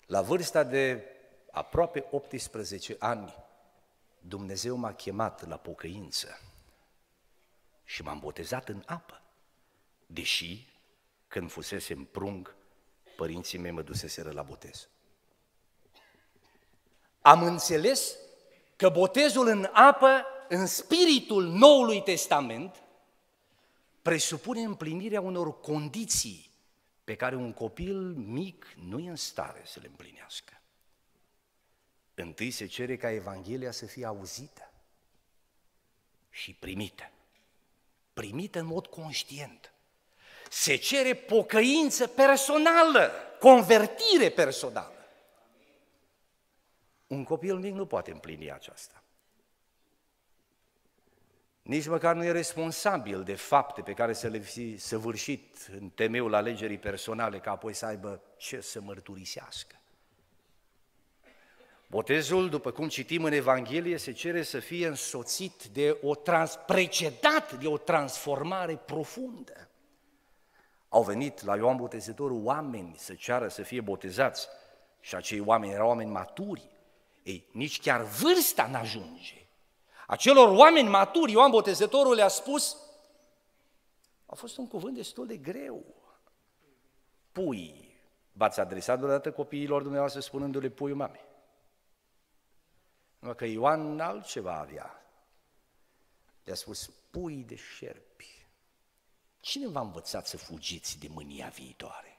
[0.07, 1.05] La vârsta de
[1.51, 3.35] aproape 18 ani,
[4.21, 6.41] Dumnezeu m-a chemat la pocăință
[7.85, 9.23] și m-am botezat în apă,
[10.07, 10.67] deși
[11.27, 12.55] când fusese în prung,
[13.17, 14.89] părinții mei mă duseseră la botez.
[17.29, 18.17] Am înțeles
[18.77, 22.83] că botezul în apă, în spiritul Noului Testament,
[24.03, 26.51] presupune împlinirea unor condiții
[27.05, 30.61] pe care un copil mic nu e în stare să le împlinească.
[32.15, 34.73] Întâi se cere ca Evanghelia să fie auzită
[36.31, 37.11] și primită.
[38.13, 39.73] Primită în mod conștient.
[40.51, 44.98] Se cere pocăință personală, convertire personală.
[47.09, 49.03] Un copil mic nu poate împlini aceasta.
[51.63, 56.35] Nici măcar nu e responsabil de fapte pe care să le fi săvârșit în temeiul
[56.35, 59.81] alegerii personale, ca apoi să aibă ce să mărturisească.
[61.87, 67.59] Botezul, după cum citim în Evanghelie, se cere să fie însoțit de o trans, precedat
[67.59, 69.69] de o transformare profundă.
[70.89, 74.49] Au venit la Ioan Botezătorul oameni să ceară să fie botezați
[75.01, 76.69] și acei oameni erau oameni maturi.
[77.29, 79.47] Ei, nici chiar vârsta n-ajunge.
[80.07, 82.77] Acelor oameni maturi, Ioan Botezătorul le-a spus,
[84.27, 85.85] a fost un cuvânt destul de greu.
[87.33, 87.95] Pui,
[88.33, 91.21] v-ați adresat deodată copiilor dumneavoastră spunându-le puiul mame.
[93.19, 95.03] Numai că Ioan altceva avea.
[96.45, 98.47] Le-a spus, pui de șerpi.
[99.41, 102.18] Cine v-a învățat să fugiți de mânia viitoare?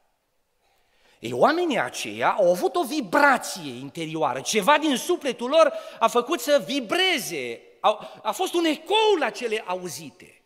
[1.19, 6.63] Ei, oamenii aceia au avut o vibrație interioară, ceva din sufletul lor a făcut să
[6.65, 10.43] vibreze, a, a fost un ecou la cele auzite.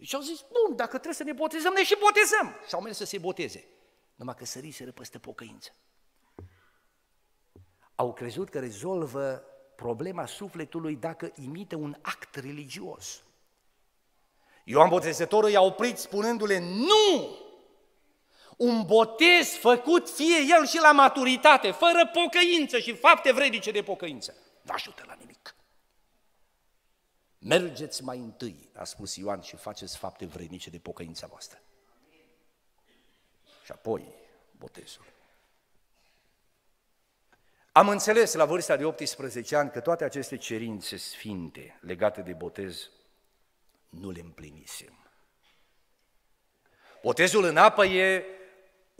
[0.00, 2.54] Și au zis, bun, dacă trebuie să ne botezăm, ne și botezăm.
[2.66, 3.64] Și au mers să se boteze.
[4.14, 5.70] Numai că săriseră peste pocăință.
[7.94, 9.44] Au crezut că rezolvă
[9.76, 13.22] problema sufletului dacă imită un act religios.
[14.64, 17.36] Ioan Botezătorul i-a oprit spunându-le, nu!
[18.58, 24.34] Un botez făcut fie el și la maturitate, fără pocăință și fapte vredice de pocăință,
[24.62, 25.54] nu ajută la nimic.
[27.38, 31.60] Mergeți mai întâi, a spus Ioan, și faceți fapte vrednice de pocăința voastră.
[33.64, 34.14] Și apoi
[34.50, 35.04] botezul.
[37.72, 42.90] Am înțeles la vârsta de 18 ani că toate aceste cerințe sfinte legate de botez
[43.88, 45.10] nu le împlinisem.
[47.02, 48.24] Botezul în apă e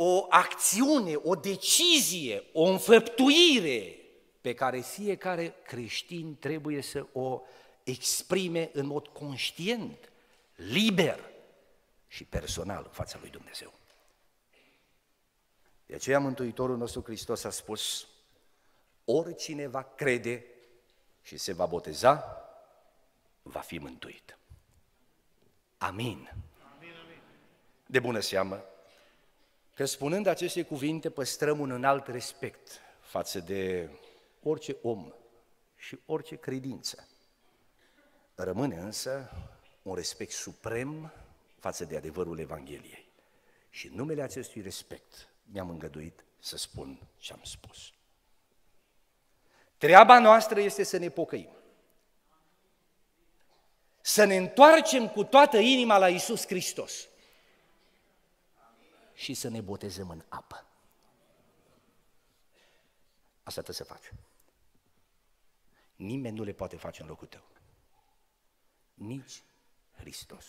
[0.01, 3.97] o acțiune, o decizie, o înfăptuire
[4.41, 7.41] pe care fiecare creștin trebuie să o
[7.85, 10.13] exprime în mod conștient,
[10.55, 11.31] liber
[12.07, 13.73] și personal în fața lui Dumnezeu.
[15.87, 18.09] De aceea Mântuitorul nostru Hristos a spus,
[19.05, 20.45] oricine va crede
[21.23, 22.25] și se va boteza,
[23.43, 24.39] va fi mântuit.
[25.79, 26.33] Amin.
[27.87, 28.65] De bună seamă
[29.79, 33.91] că spunând aceste cuvinte păstrăm un înalt respect față de
[34.43, 35.13] orice om
[35.77, 37.09] și orice credință.
[38.35, 39.31] Rămâne însă
[39.83, 41.13] un respect suprem
[41.59, 43.09] față de adevărul Evangheliei.
[43.71, 47.93] Și în numele acestui respect mi-am îngăduit să spun ce am spus.
[49.77, 51.51] Treaba noastră este să ne pocăim.
[54.01, 57.08] Să ne întoarcem cu toată inima la Isus Hristos.
[59.19, 60.67] Și să ne botezăm în apă.
[63.43, 64.13] Asta trebuie să faci.
[65.97, 67.45] Nimeni nu le poate face în locul tău.
[68.95, 69.43] Nici
[69.97, 70.45] Hristos.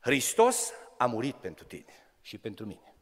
[0.00, 2.94] Hristos a murit pentru tine și pentru mine.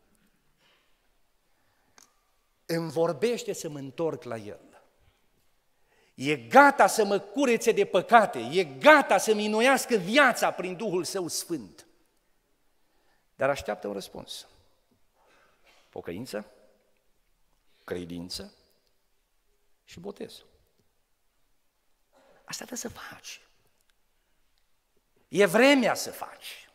[2.67, 4.83] Îmi vorbește să mă întorc la El.
[6.15, 11.29] E gata să mă curețe de păcate, e gata să minuiască viața prin Duhul Său
[11.29, 11.87] Sfânt.
[13.37, 14.47] Dar așteaptă un răspuns.
[15.89, 16.47] Pocăință,
[17.85, 18.53] credință
[19.85, 20.43] și botez.
[22.45, 23.41] Asta trebuie să faci.
[25.29, 26.71] E vremea să faci.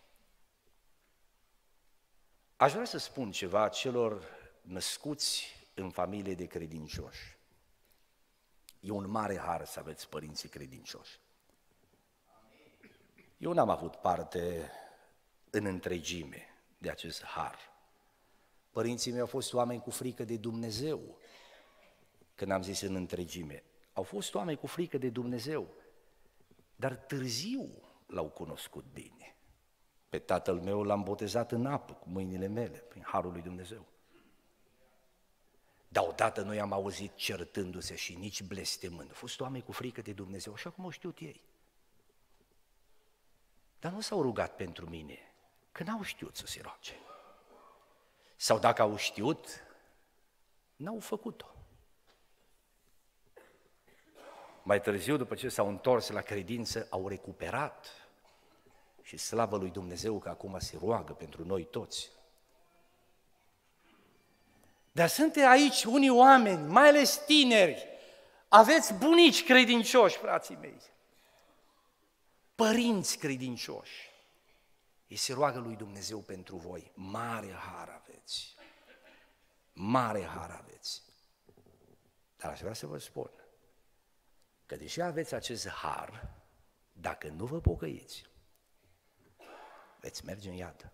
[2.56, 4.24] Aș vrea să spun ceva celor
[4.62, 7.38] născuți în familie de credincioși.
[8.80, 11.20] E un mare har să aveți părinții credincioși.
[13.38, 14.72] Eu n-am avut parte
[15.50, 16.46] în întregime
[16.78, 17.58] de acest har.
[18.72, 21.18] Părinții mei au fost oameni cu frică de Dumnezeu,
[22.36, 23.64] când am zis în întregime.
[23.94, 25.74] Au fost oameni cu frică de Dumnezeu,
[26.76, 27.70] dar târziu
[28.08, 29.36] l-au cunoscut bine.
[30.10, 33.86] Pe tatăl meu l-am botezat în apă cu mâinile mele, prin harul lui Dumnezeu.
[35.88, 39.10] Dar odată noi am auzit certându-se și nici blestemând.
[39.10, 41.42] Au fost oameni cu frică de Dumnezeu, așa cum au știut ei.
[43.80, 45.27] Dar nu s-au rugat pentru mine,
[45.78, 46.94] că n-au știut să se roage.
[48.36, 49.48] Sau dacă au știut,
[50.76, 51.46] n-au făcut-o.
[54.64, 57.88] Mai târziu, după ce s-au întors la credință, au recuperat
[59.02, 62.12] și slavă lui Dumnezeu că acum se roagă pentru noi toți.
[64.92, 67.88] Dar sunt aici unii oameni, mai ales tineri,
[68.48, 70.82] aveți bunici credincioși, frații mei,
[72.56, 74.07] părinți credincioși.
[75.08, 76.92] Ei se roagă lui Dumnezeu pentru voi.
[76.96, 78.56] Mare har aveți.
[79.74, 81.04] Mare har aveți.
[82.36, 83.32] Dar aș vrea să vă spun
[84.66, 86.36] că deși aveți acest har,
[86.92, 88.26] dacă nu vă pocăiți,
[90.00, 90.92] veți merge în iad.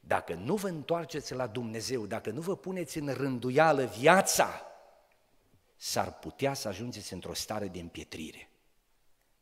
[0.00, 4.66] Dacă nu vă întoarceți la Dumnezeu, dacă nu vă puneți în rânduială viața,
[5.76, 8.50] s-ar putea să ajungeți într-o stare de împietrire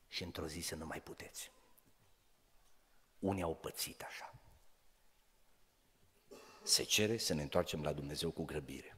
[0.09, 1.51] și într-o zi să nu mai puteți.
[3.19, 4.35] Unii au pățit așa.
[6.63, 8.97] Se cere să ne întoarcem la Dumnezeu cu grăbire.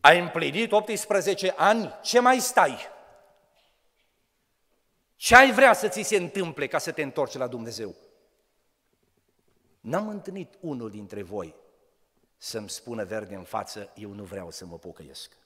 [0.00, 2.78] Ai împlinit 18 ani, ce mai stai?
[5.16, 7.94] Ce ai vrea să ți se întâmple ca să te întorci la Dumnezeu?
[9.80, 11.54] N-am întâlnit unul dintre voi
[12.36, 15.36] să-mi spună verde în față, eu nu vreau să mă pocăiesc.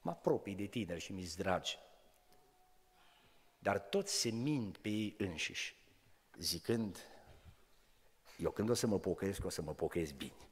[0.00, 1.78] Mă apropii de tine și mi-s dragi.
[3.62, 5.74] Dar toți se mint pe ei înșiși,
[6.38, 6.98] zicând,
[8.36, 10.48] eu când o să mă pocăiesc, o să mă pocăiesc bine.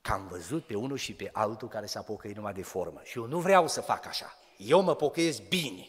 [0.00, 3.18] Că am văzut pe unul și pe altul care s-a pocăit numai de formă și
[3.18, 4.38] eu nu vreau să fac așa.
[4.56, 5.88] Eu mă pocăiesc bine.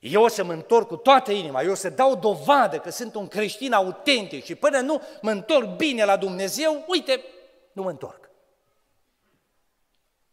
[0.00, 3.14] Eu o să mă întorc cu toată inima, eu o să dau dovadă că sunt
[3.14, 7.24] un creștin autentic și până nu mă întorc bine la Dumnezeu, uite,
[7.72, 8.30] nu mă întorc.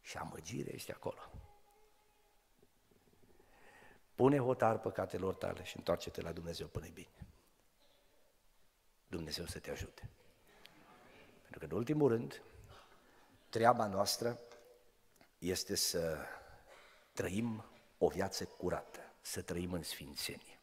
[0.01, 1.30] Și amăgirea este acolo.
[4.21, 7.27] Pune hotar păcatelor tale și întoarce-te la Dumnezeu până bine.
[9.07, 10.09] Dumnezeu să te ajute.
[11.41, 12.41] Pentru că, în ultimul rând,
[13.49, 14.39] treaba noastră
[15.39, 16.17] este să
[17.13, 17.65] trăim
[17.97, 20.59] o viață curată, să trăim în sfințenie.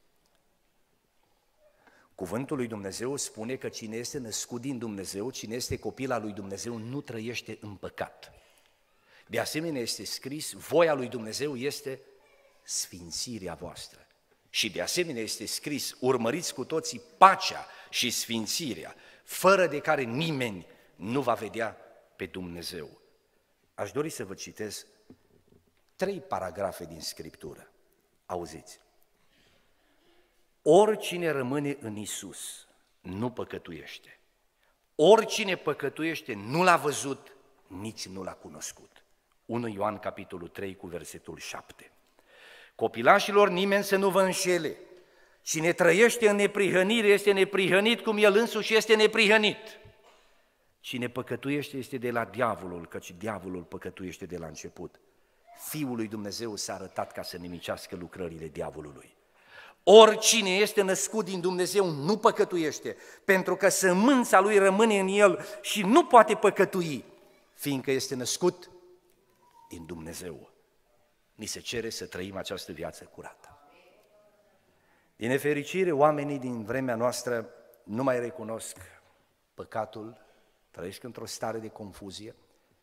[2.15, 6.33] Cuvântul lui Dumnezeu spune că cine este născut din Dumnezeu, cine este copil al lui
[6.33, 8.33] Dumnezeu, nu trăiește în păcat.
[9.27, 12.01] De asemenea este scris, voia lui Dumnezeu este
[12.69, 14.07] sfințirea voastră.
[14.51, 18.95] Și de asemenea este scris, urmăriți cu toții pacea și sfințirea,
[19.25, 20.67] fără de care nimeni
[20.97, 21.77] nu va vedea
[22.17, 23.01] pe Dumnezeu.
[23.75, 24.87] Aș dori să vă citesc
[25.97, 27.71] trei paragrafe din Scriptură.
[28.27, 28.81] Auziți.
[30.63, 32.67] Oricine rămâne în Isus
[33.01, 34.21] nu păcătuiește.
[34.95, 39.05] Oricine păcătuiește nu l-a văzut, nici nu l-a cunoscut.
[39.47, 41.93] 1 Ioan capitolul 3 cu versetul 7.
[42.79, 44.77] Copilașilor, nimeni să nu vă înșele.
[45.43, 49.57] Cine trăiește în neprihănire este neprihănit cum el însuși este neprihănit.
[50.81, 55.01] Cine păcătuiește este de la diavolul, căci diavolul păcătuiește de la început.
[55.69, 59.17] Fiul lui Dumnezeu s-a arătat ca să nimicească lucrările diavolului.
[59.83, 65.83] Oricine este născut din Dumnezeu nu păcătuiește, pentru că sămânța lui rămâne în el și
[65.83, 67.05] nu poate păcătui,
[67.55, 68.71] fiindcă este născut
[69.69, 70.57] din Dumnezeu.
[71.39, 73.59] Ni se cere să trăim această viață curată.
[75.17, 77.49] Din nefericire, oamenii din vremea noastră
[77.85, 78.77] nu mai recunosc
[79.55, 80.17] păcatul,
[80.71, 82.35] trăiesc într-o stare de confuzie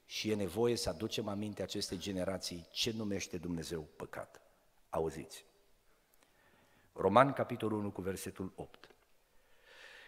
[0.06, 4.42] și e nevoie să aducem aminte acestei generații ce numește Dumnezeu păcat.
[4.90, 5.46] Auziți!
[6.94, 8.90] Roman, capitolul 1, cu versetul 8.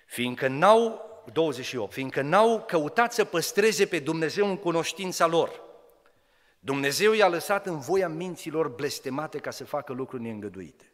[0.05, 1.01] Fiindcă n-au,
[1.33, 5.66] 28, fiindcă n-au căutat să păstreze pe Dumnezeu în cunoștința lor,
[6.67, 10.91] Dumnezeu i-a lăsat în voia minților blestemate ca să facă lucruri neîngăduite.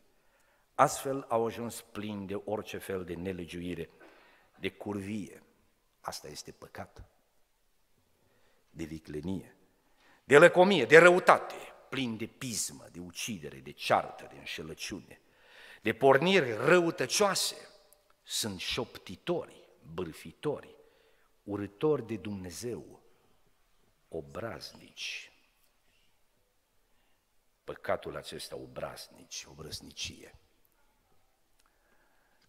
[0.75, 3.89] Astfel au ajuns plini de orice fel de nelegiuire,
[4.59, 5.43] de curvie.
[5.99, 7.03] Asta este păcat.
[8.69, 9.55] De viclenie,
[10.23, 11.55] de lăcomie, de răutate,
[11.89, 15.21] plin de pismă, de ucidere, de ceartă, de înșelăciune,
[15.81, 17.55] de porniri răutăcioase.
[18.23, 20.75] Sunt șoptitori, bârfitori,
[21.43, 23.01] urători de Dumnezeu,
[24.09, 25.32] obraznici,
[27.63, 30.35] păcatul acesta obraznici, obrăznicie.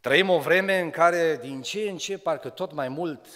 [0.00, 3.26] Trăim o vreme în care din ce în ce parcă tot mai mult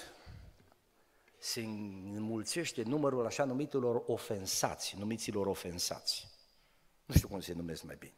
[1.38, 6.28] se înmulțește numărul așa numitelor ofensați, numiților ofensați.
[7.04, 8.12] Nu știu cum se numesc mai bine.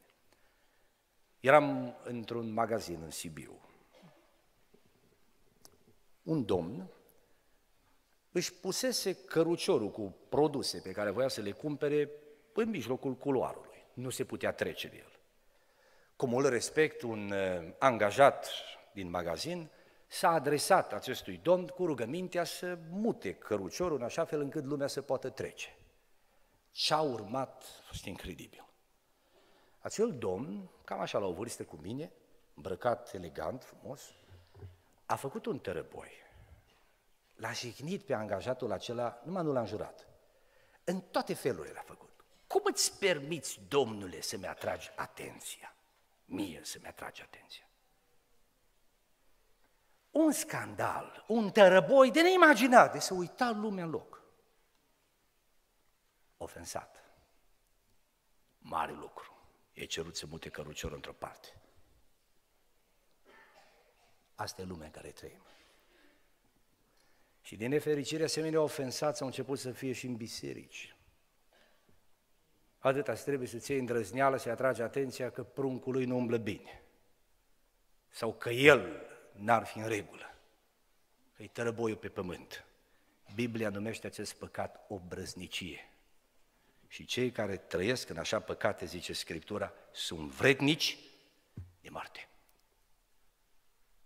[1.41, 3.61] Eram într-un magazin în Sibiu.
[6.23, 6.91] Un domn
[8.33, 12.11] își pusese căruciorul cu produse pe care voia să le cumpere
[12.55, 13.85] în mijlocul culoarului.
[13.93, 15.19] Nu se putea trece de el.
[16.17, 18.51] Cu mult respect, un uh, angajat
[18.93, 19.71] din magazin
[20.07, 25.03] s-a adresat acestui domn cu rugămintea să mute căruciorul în așa fel încât lumea să
[25.03, 25.77] poată trece.
[26.71, 28.69] Ce a urmat a fost incredibil.
[29.79, 32.13] Acel domn, cam așa la o vârstă cu mine,
[32.55, 34.03] îmbrăcat elegant, frumos,
[35.07, 36.11] a făcut un tărăboi.
[37.35, 40.09] L-a jignit pe angajatul acela, numai nu l-a înjurat.
[40.85, 42.10] În toate felurile a făcut.
[42.51, 45.75] Cum îți permiți, Domnule, să-mi atragi atenția?
[46.25, 47.69] Mie să-mi atragi atenția.
[50.11, 54.23] Un scandal, un tărăboi de neimaginat, de să uita lumea în loc.
[56.37, 57.05] Ofensat.
[58.59, 59.37] Mare lucru.
[59.73, 61.61] E cerut să mute căruciorul într-o parte.
[64.35, 65.43] Asta e lumea în care trăim.
[67.41, 70.95] Și din nefericire, asemenea ofensați au început să fie și în biserici.
[72.81, 76.83] Atâta trebuie să-ți iei îndrăzneală, să-i atragi atenția că pruncul lui nu umblă bine.
[78.09, 80.35] Sau că el n-ar fi în regulă.
[81.33, 82.65] Că-i tărăboiul pe pământ.
[83.35, 85.89] Biblia numește acest păcat o brăznicie.
[86.87, 90.99] Și cei care trăiesc în așa păcate, zice Scriptura, sunt vrednici
[91.81, 92.29] de moarte.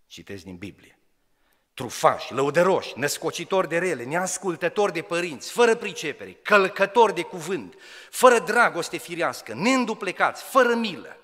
[0.06, 0.93] Citesc din Biblie
[1.74, 7.74] trufași, lăudăroși, născocitori de rele, neascultători de părinți, fără pricepere, călcători de cuvânt,
[8.10, 11.16] fără dragoste firească, neînduplecați, fără milă.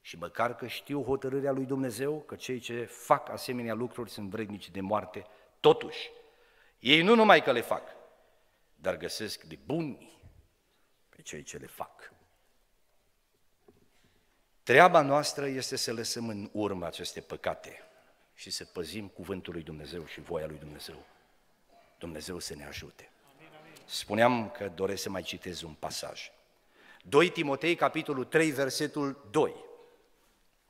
[0.00, 4.70] Și măcar că știu hotărârea lui Dumnezeu, că cei ce fac asemenea lucruri sunt vrednici
[4.70, 5.26] de moarte,
[5.60, 6.10] totuși,
[6.78, 7.82] ei nu numai că le fac,
[8.74, 10.20] dar găsesc de buni
[11.08, 12.12] pe cei ce le fac.
[14.62, 17.91] Treaba noastră este să lăsăm în urmă aceste păcate
[18.34, 21.04] și să păzim cuvântul lui Dumnezeu și voia lui Dumnezeu.
[21.98, 23.10] Dumnezeu să ne ajute.
[23.84, 26.30] Spuneam că doresc să mai citez un pasaj.
[27.02, 29.54] 2 Timotei, capitolul 3, versetul 2.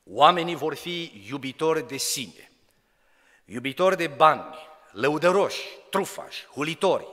[0.05, 2.51] Oamenii vor fi iubitori de sine,
[3.45, 4.55] iubitori de bani,
[4.91, 5.61] lăudăroși,
[5.91, 7.07] trufași, hulitori,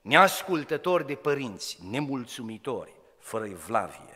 [0.00, 4.15] neascultători de părinți, nemulțumitori, fără evlavie,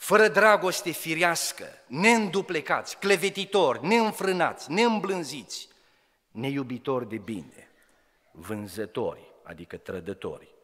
[0.00, 5.68] fără dragoste firească, neînduplecați, clevetitori, neînfrânați, neîmblânziți,
[6.30, 7.70] neiubitori de bine,
[8.30, 10.54] vânzători, adică trădători,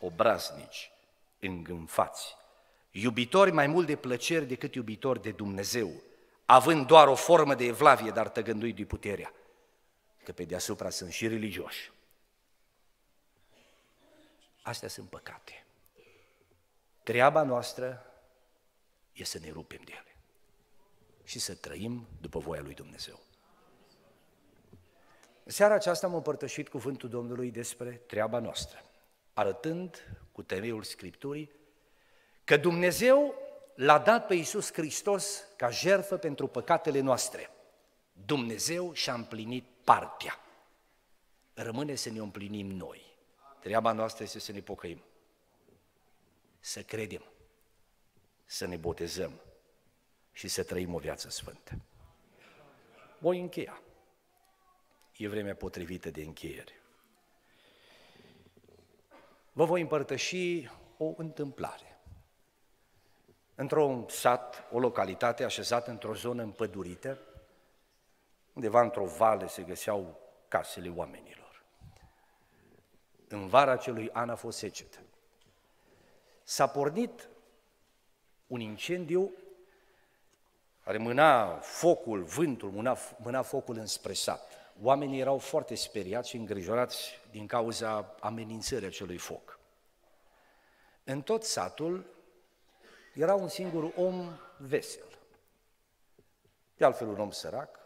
[0.00, 0.90] obraznici,
[1.40, 2.36] îngânfați,
[2.90, 5.90] iubitori mai mult de plăceri decât iubitori de Dumnezeu,
[6.46, 9.32] având doar o formă de evlavie, dar tăgându-i de puterea,
[10.24, 11.92] că pe deasupra sunt și religioși.
[14.62, 15.64] Astea sunt păcate.
[17.02, 18.06] Treaba noastră
[19.12, 20.16] e să ne rupem de ele
[21.24, 23.20] și să trăim după voia lui Dumnezeu.
[25.44, 28.84] În seara aceasta am împărtășit cuvântul Domnului despre treaba noastră,
[29.32, 31.50] arătând cu temeiul Scripturii
[32.44, 33.34] că Dumnezeu
[33.74, 37.50] l-a dat pe Iisus Hristos ca jertfă pentru păcatele noastre.
[38.12, 40.38] Dumnezeu și-a împlinit partea.
[41.54, 43.02] Rămâne să ne împlinim noi.
[43.60, 45.02] Treaba noastră este să ne pocăim,
[46.60, 47.31] să credem,
[48.52, 49.40] să ne botezăm
[50.32, 51.80] și să trăim o viață sfântă.
[53.18, 53.82] Voi încheia.
[55.16, 56.82] E vremea potrivită de încheiere.
[59.52, 62.00] Vă voi împărtăși o întâmplare.
[63.54, 67.18] Într-un sat, o localitate așezată într-o zonă împădurită,
[68.52, 71.64] undeva într-o vale se găseau casele oamenilor.
[73.28, 74.98] În vara acelui an a fost secetă.
[76.42, 77.30] S-a pornit
[78.52, 79.32] un incendiu
[80.84, 84.52] care mâna focul, vântul, mâna, mâna focul înspre sat.
[84.82, 89.58] Oamenii erau foarte speriați și îngrijorați din cauza amenințării acelui foc.
[91.04, 92.06] În tot satul
[93.14, 95.18] era un singur om vesel.
[96.76, 97.78] De altfel un om sărac,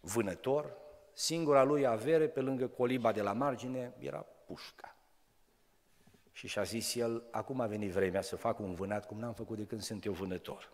[0.00, 0.76] vânător,
[1.12, 4.97] singura lui avere pe lângă coliba de la margine era pușca.
[6.38, 9.56] Și și-a zis el, acum a venit vremea să fac un vânat cum n-am făcut
[9.56, 10.72] de când sunt eu vânător.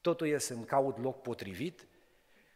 [0.00, 1.86] Totul e să-mi caut loc potrivit,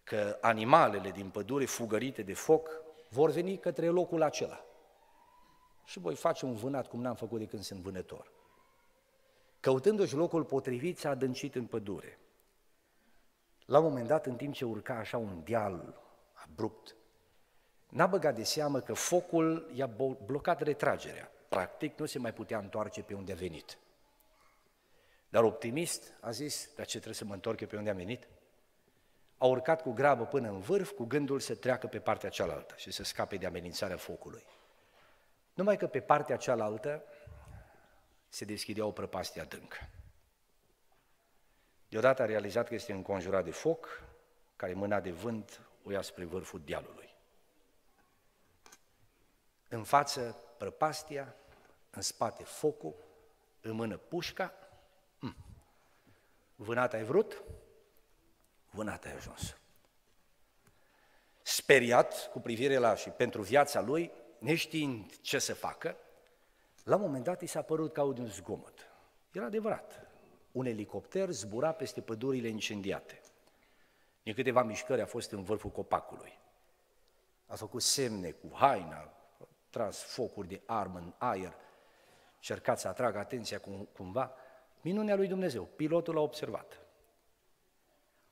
[0.04, 2.70] că animalele din pădure fugărite de foc
[3.08, 4.64] vor veni către locul acela.
[5.84, 8.32] Și voi face un vânat cum n-am făcut de când sunt vânător.
[9.60, 12.18] Căutându-și locul potrivit, s-a adâncit în pădure.
[13.64, 16.00] La un moment dat, în timp ce urca așa un deal
[16.32, 16.96] abrupt,
[17.88, 19.86] n-a băgat de seamă că focul i-a
[20.26, 21.32] blocat retragerea.
[21.48, 23.78] Practic, nu se mai putea întoarce pe unde a venit.
[25.28, 28.28] Dar optimist a zis, dar ce trebuie să mă întorc eu pe unde am venit?
[29.38, 32.90] A urcat cu grabă până în vârf, cu gândul să treacă pe partea cealaltă și
[32.90, 34.44] să scape de amenințarea focului.
[35.54, 37.04] Numai că pe partea cealaltă
[38.28, 39.88] se deschidea o prăpastie adâncă.
[41.88, 44.02] Deodată a realizat că este înconjurat de foc,
[44.56, 47.14] care mâna de vânt o ia spre vârful dealului.
[49.68, 51.34] În față prăpastia,
[51.90, 52.94] în spate focul,
[53.60, 54.54] în mână pușca.
[55.18, 55.36] Hm.
[56.56, 57.42] Vânat ai vrut?
[58.70, 59.56] Vânat ai ajuns.
[61.42, 65.96] Speriat cu privire la și pentru viața lui, neștiind ce să facă,
[66.84, 68.88] la un moment dat i s-a părut ca un zgomot.
[69.32, 70.06] Era adevărat.
[70.52, 73.20] Un elicopter zbura peste pădurile incendiate.
[74.22, 76.38] Din câteva mișcări a fost în vârful copacului.
[77.46, 79.17] A făcut semne cu haina, a
[79.78, 81.54] tras focuri de armă în aer,
[82.38, 84.34] cercat să atragă atenția cum, cumva.
[84.80, 86.80] Minunea lui Dumnezeu, pilotul a observat.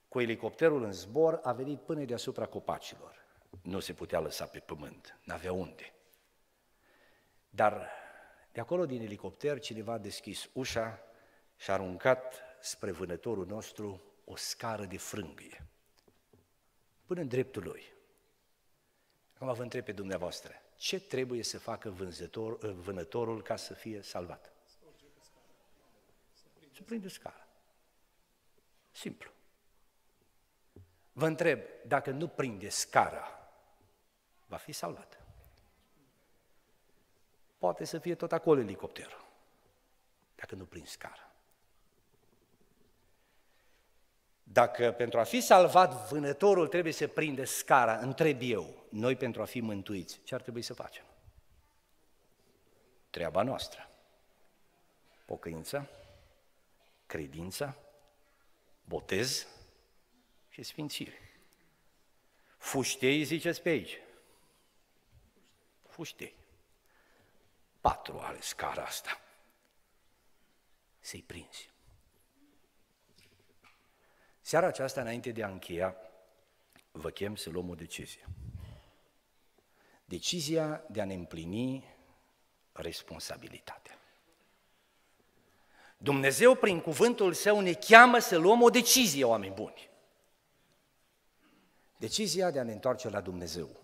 [0.09, 3.25] Cu elicopterul în zbor a venit până deasupra copacilor.
[3.63, 5.93] Nu se putea lăsa pe pământ, n-avea unde.
[7.51, 7.91] Dar
[8.53, 11.01] de acolo, din elicopter, cineva a deschis ușa
[11.57, 15.67] și a aruncat spre vânătorul nostru o scară de frânghie,
[17.05, 17.95] până în dreptul lui.
[19.35, 24.53] Acum vă întreb pe dumneavoastră, ce trebuie să facă vânzător, vânătorul ca să fie salvat?
[26.73, 27.47] Să prinde scara.
[28.91, 29.31] Simplu.
[31.13, 33.51] Vă întreb, dacă nu prinde scara,
[34.47, 35.27] va fi salvat
[37.67, 39.25] poate să fie tot acolo elicopterul,
[40.35, 41.31] dacă nu prin scară.
[44.43, 49.45] Dacă pentru a fi salvat vânătorul trebuie să prinde scara, întreb eu, noi pentru a
[49.45, 51.05] fi mântuiți, ce ar trebui să facem?
[53.11, 53.91] Treaba noastră.
[55.25, 55.89] Pocăința,
[57.07, 57.77] credința,
[58.87, 59.47] Botez
[60.49, 61.31] și sfințire.
[62.57, 63.99] Fuștei ziceți pe aici.
[65.89, 66.35] Fuștei.
[67.81, 69.21] Patru ale scara asta.
[71.01, 71.71] Să-i prinzi.
[74.41, 75.97] Seara aceasta, înainte de a încheia,
[76.91, 78.27] vă chem să luăm o decizie.
[80.09, 81.85] Decizia de a ne împlini
[82.73, 83.99] responsabilitatea.
[85.99, 89.91] Dumnezeu, prin cuvântul Său, ne cheamă să luăm o decizie, oameni buni.
[91.97, 93.81] Decizia de a ne întoarce la Dumnezeu.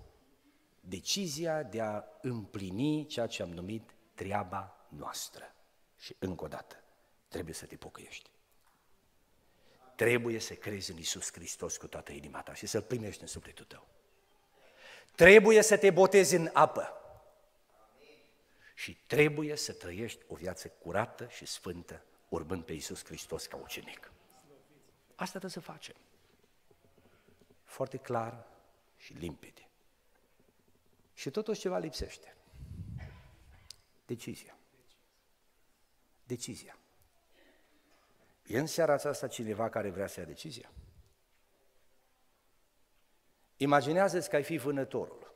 [0.81, 5.55] Decizia de a împlini ceea ce am numit treaba noastră.
[5.99, 6.83] Și încă o dată,
[7.29, 8.31] trebuie să te pocăiești.
[9.97, 13.65] Trebuie să crezi în Isus Hristos cu toată inima ta și să-L primești în sufletul
[13.65, 13.92] tău.
[15.15, 16.97] Trebuie să te botezi în apă.
[18.75, 24.13] Și trebuie să trăiești o viață curată și sfântă, urmând pe Isus Hristos ca ucenic.
[25.15, 25.95] Asta trebuie să facem.
[27.65, 28.47] Foarte clar
[28.97, 29.69] și limpede.
[31.15, 32.37] Și totuși ceva lipsește.
[34.07, 34.57] Decizia.
[36.25, 36.77] Decizia.
[38.47, 40.71] E în seara aceasta cineva care vrea să ia decizia?
[43.63, 45.35] Imaginează-ți că ai fi vânătorul.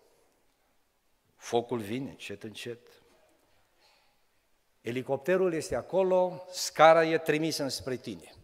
[1.37, 2.89] Focul vine încet, încet.
[4.81, 8.35] Elicopterul este acolo, scara e trimisă înspre tine.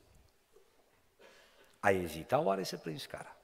[1.80, 3.37] Ai ezita oare să prinzi scara?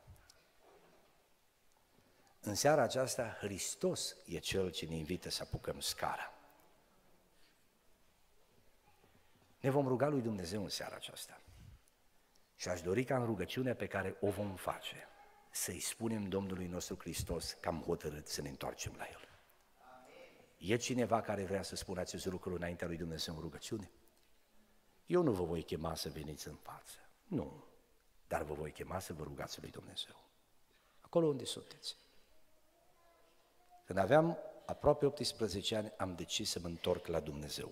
[2.41, 6.33] În seara aceasta, Hristos e Cel ce ne invită să apucăm scara.
[9.61, 11.41] Ne vom ruga lui Dumnezeu în seara aceasta.
[12.57, 15.09] Și aș dori ca în rugăciunea pe care o vom face,
[15.59, 19.29] să-i spunem Domnului nostru Hristos că am hotărât să ne întoarcem la El.
[20.59, 23.91] E cineva care vrea să spună acest lucru înaintea lui Dumnezeu în rugăciune?
[25.07, 27.65] Eu nu vă voi chema să veniți în față, nu,
[28.27, 30.25] dar vă voi chema să vă rugați lui Dumnezeu.
[31.01, 31.97] Acolo unde sunteți.
[33.85, 37.71] Când aveam aproape 18 ani, am decis să mă întorc la Dumnezeu.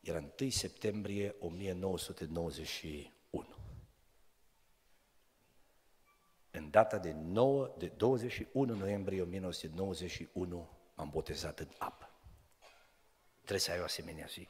[0.00, 3.14] Era 1 septembrie 1991.
[6.56, 12.10] În data de, 9, de 21 noiembrie 1991 m-am botezat în apă.
[13.36, 14.48] Trebuie să ai o asemenea zi.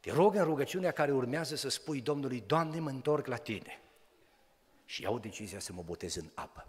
[0.00, 3.80] Te rog în rugăciunea care urmează să spui Domnului, Doamne, mă întorc la Tine.
[4.84, 6.68] Și iau decizia să mă botez în apă.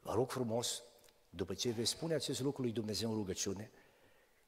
[0.00, 0.82] Vă rog frumos,
[1.30, 3.70] după ce veți spune acest lucru lui Dumnezeu în rugăciune,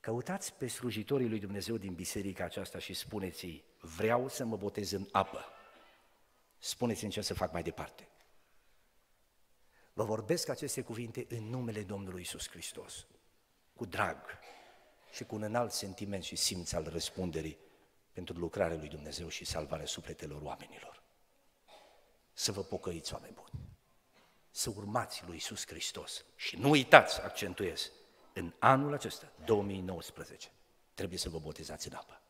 [0.01, 5.09] Căutați pe slujitorii lui Dumnezeu din biserica aceasta și spuneți-i, vreau să mă botez în
[5.13, 5.45] apă.
[6.63, 8.09] Spuneți-mi ce să fac mai departe.
[9.93, 13.07] Vă vorbesc aceste cuvinte în numele Domnului Isus Hristos,
[13.75, 14.19] cu drag
[15.13, 17.59] și cu un înalt sentiment și simț al răspunderii
[18.13, 21.03] pentru lucrarea lui Dumnezeu și salvarea sufletelor oamenilor.
[22.33, 23.69] Să vă pocăiți, oameni buni,
[24.51, 27.91] să urmați lui Isus Hristos și nu uitați, accentuez,
[28.33, 30.51] în anul acesta, 2019,
[30.95, 32.23] trebuie să vă botezați în apă.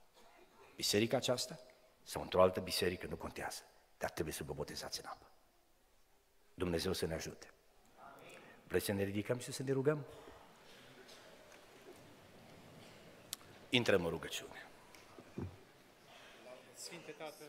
[0.77, 1.61] Biserica aceasta
[2.03, 3.63] sau într-o altă biserică, nu contează,
[4.01, 5.27] dar trebuie să vă botezați în apă.
[6.55, 7.51] Dumnezeu să ne ajute.
[8.67, 10.05] Vreți să ne ridicăm și să ne rugăm?
[13.69, 14.69] Intrăm în rugăciune.
[16.75, 17.45] Sfinte Tată,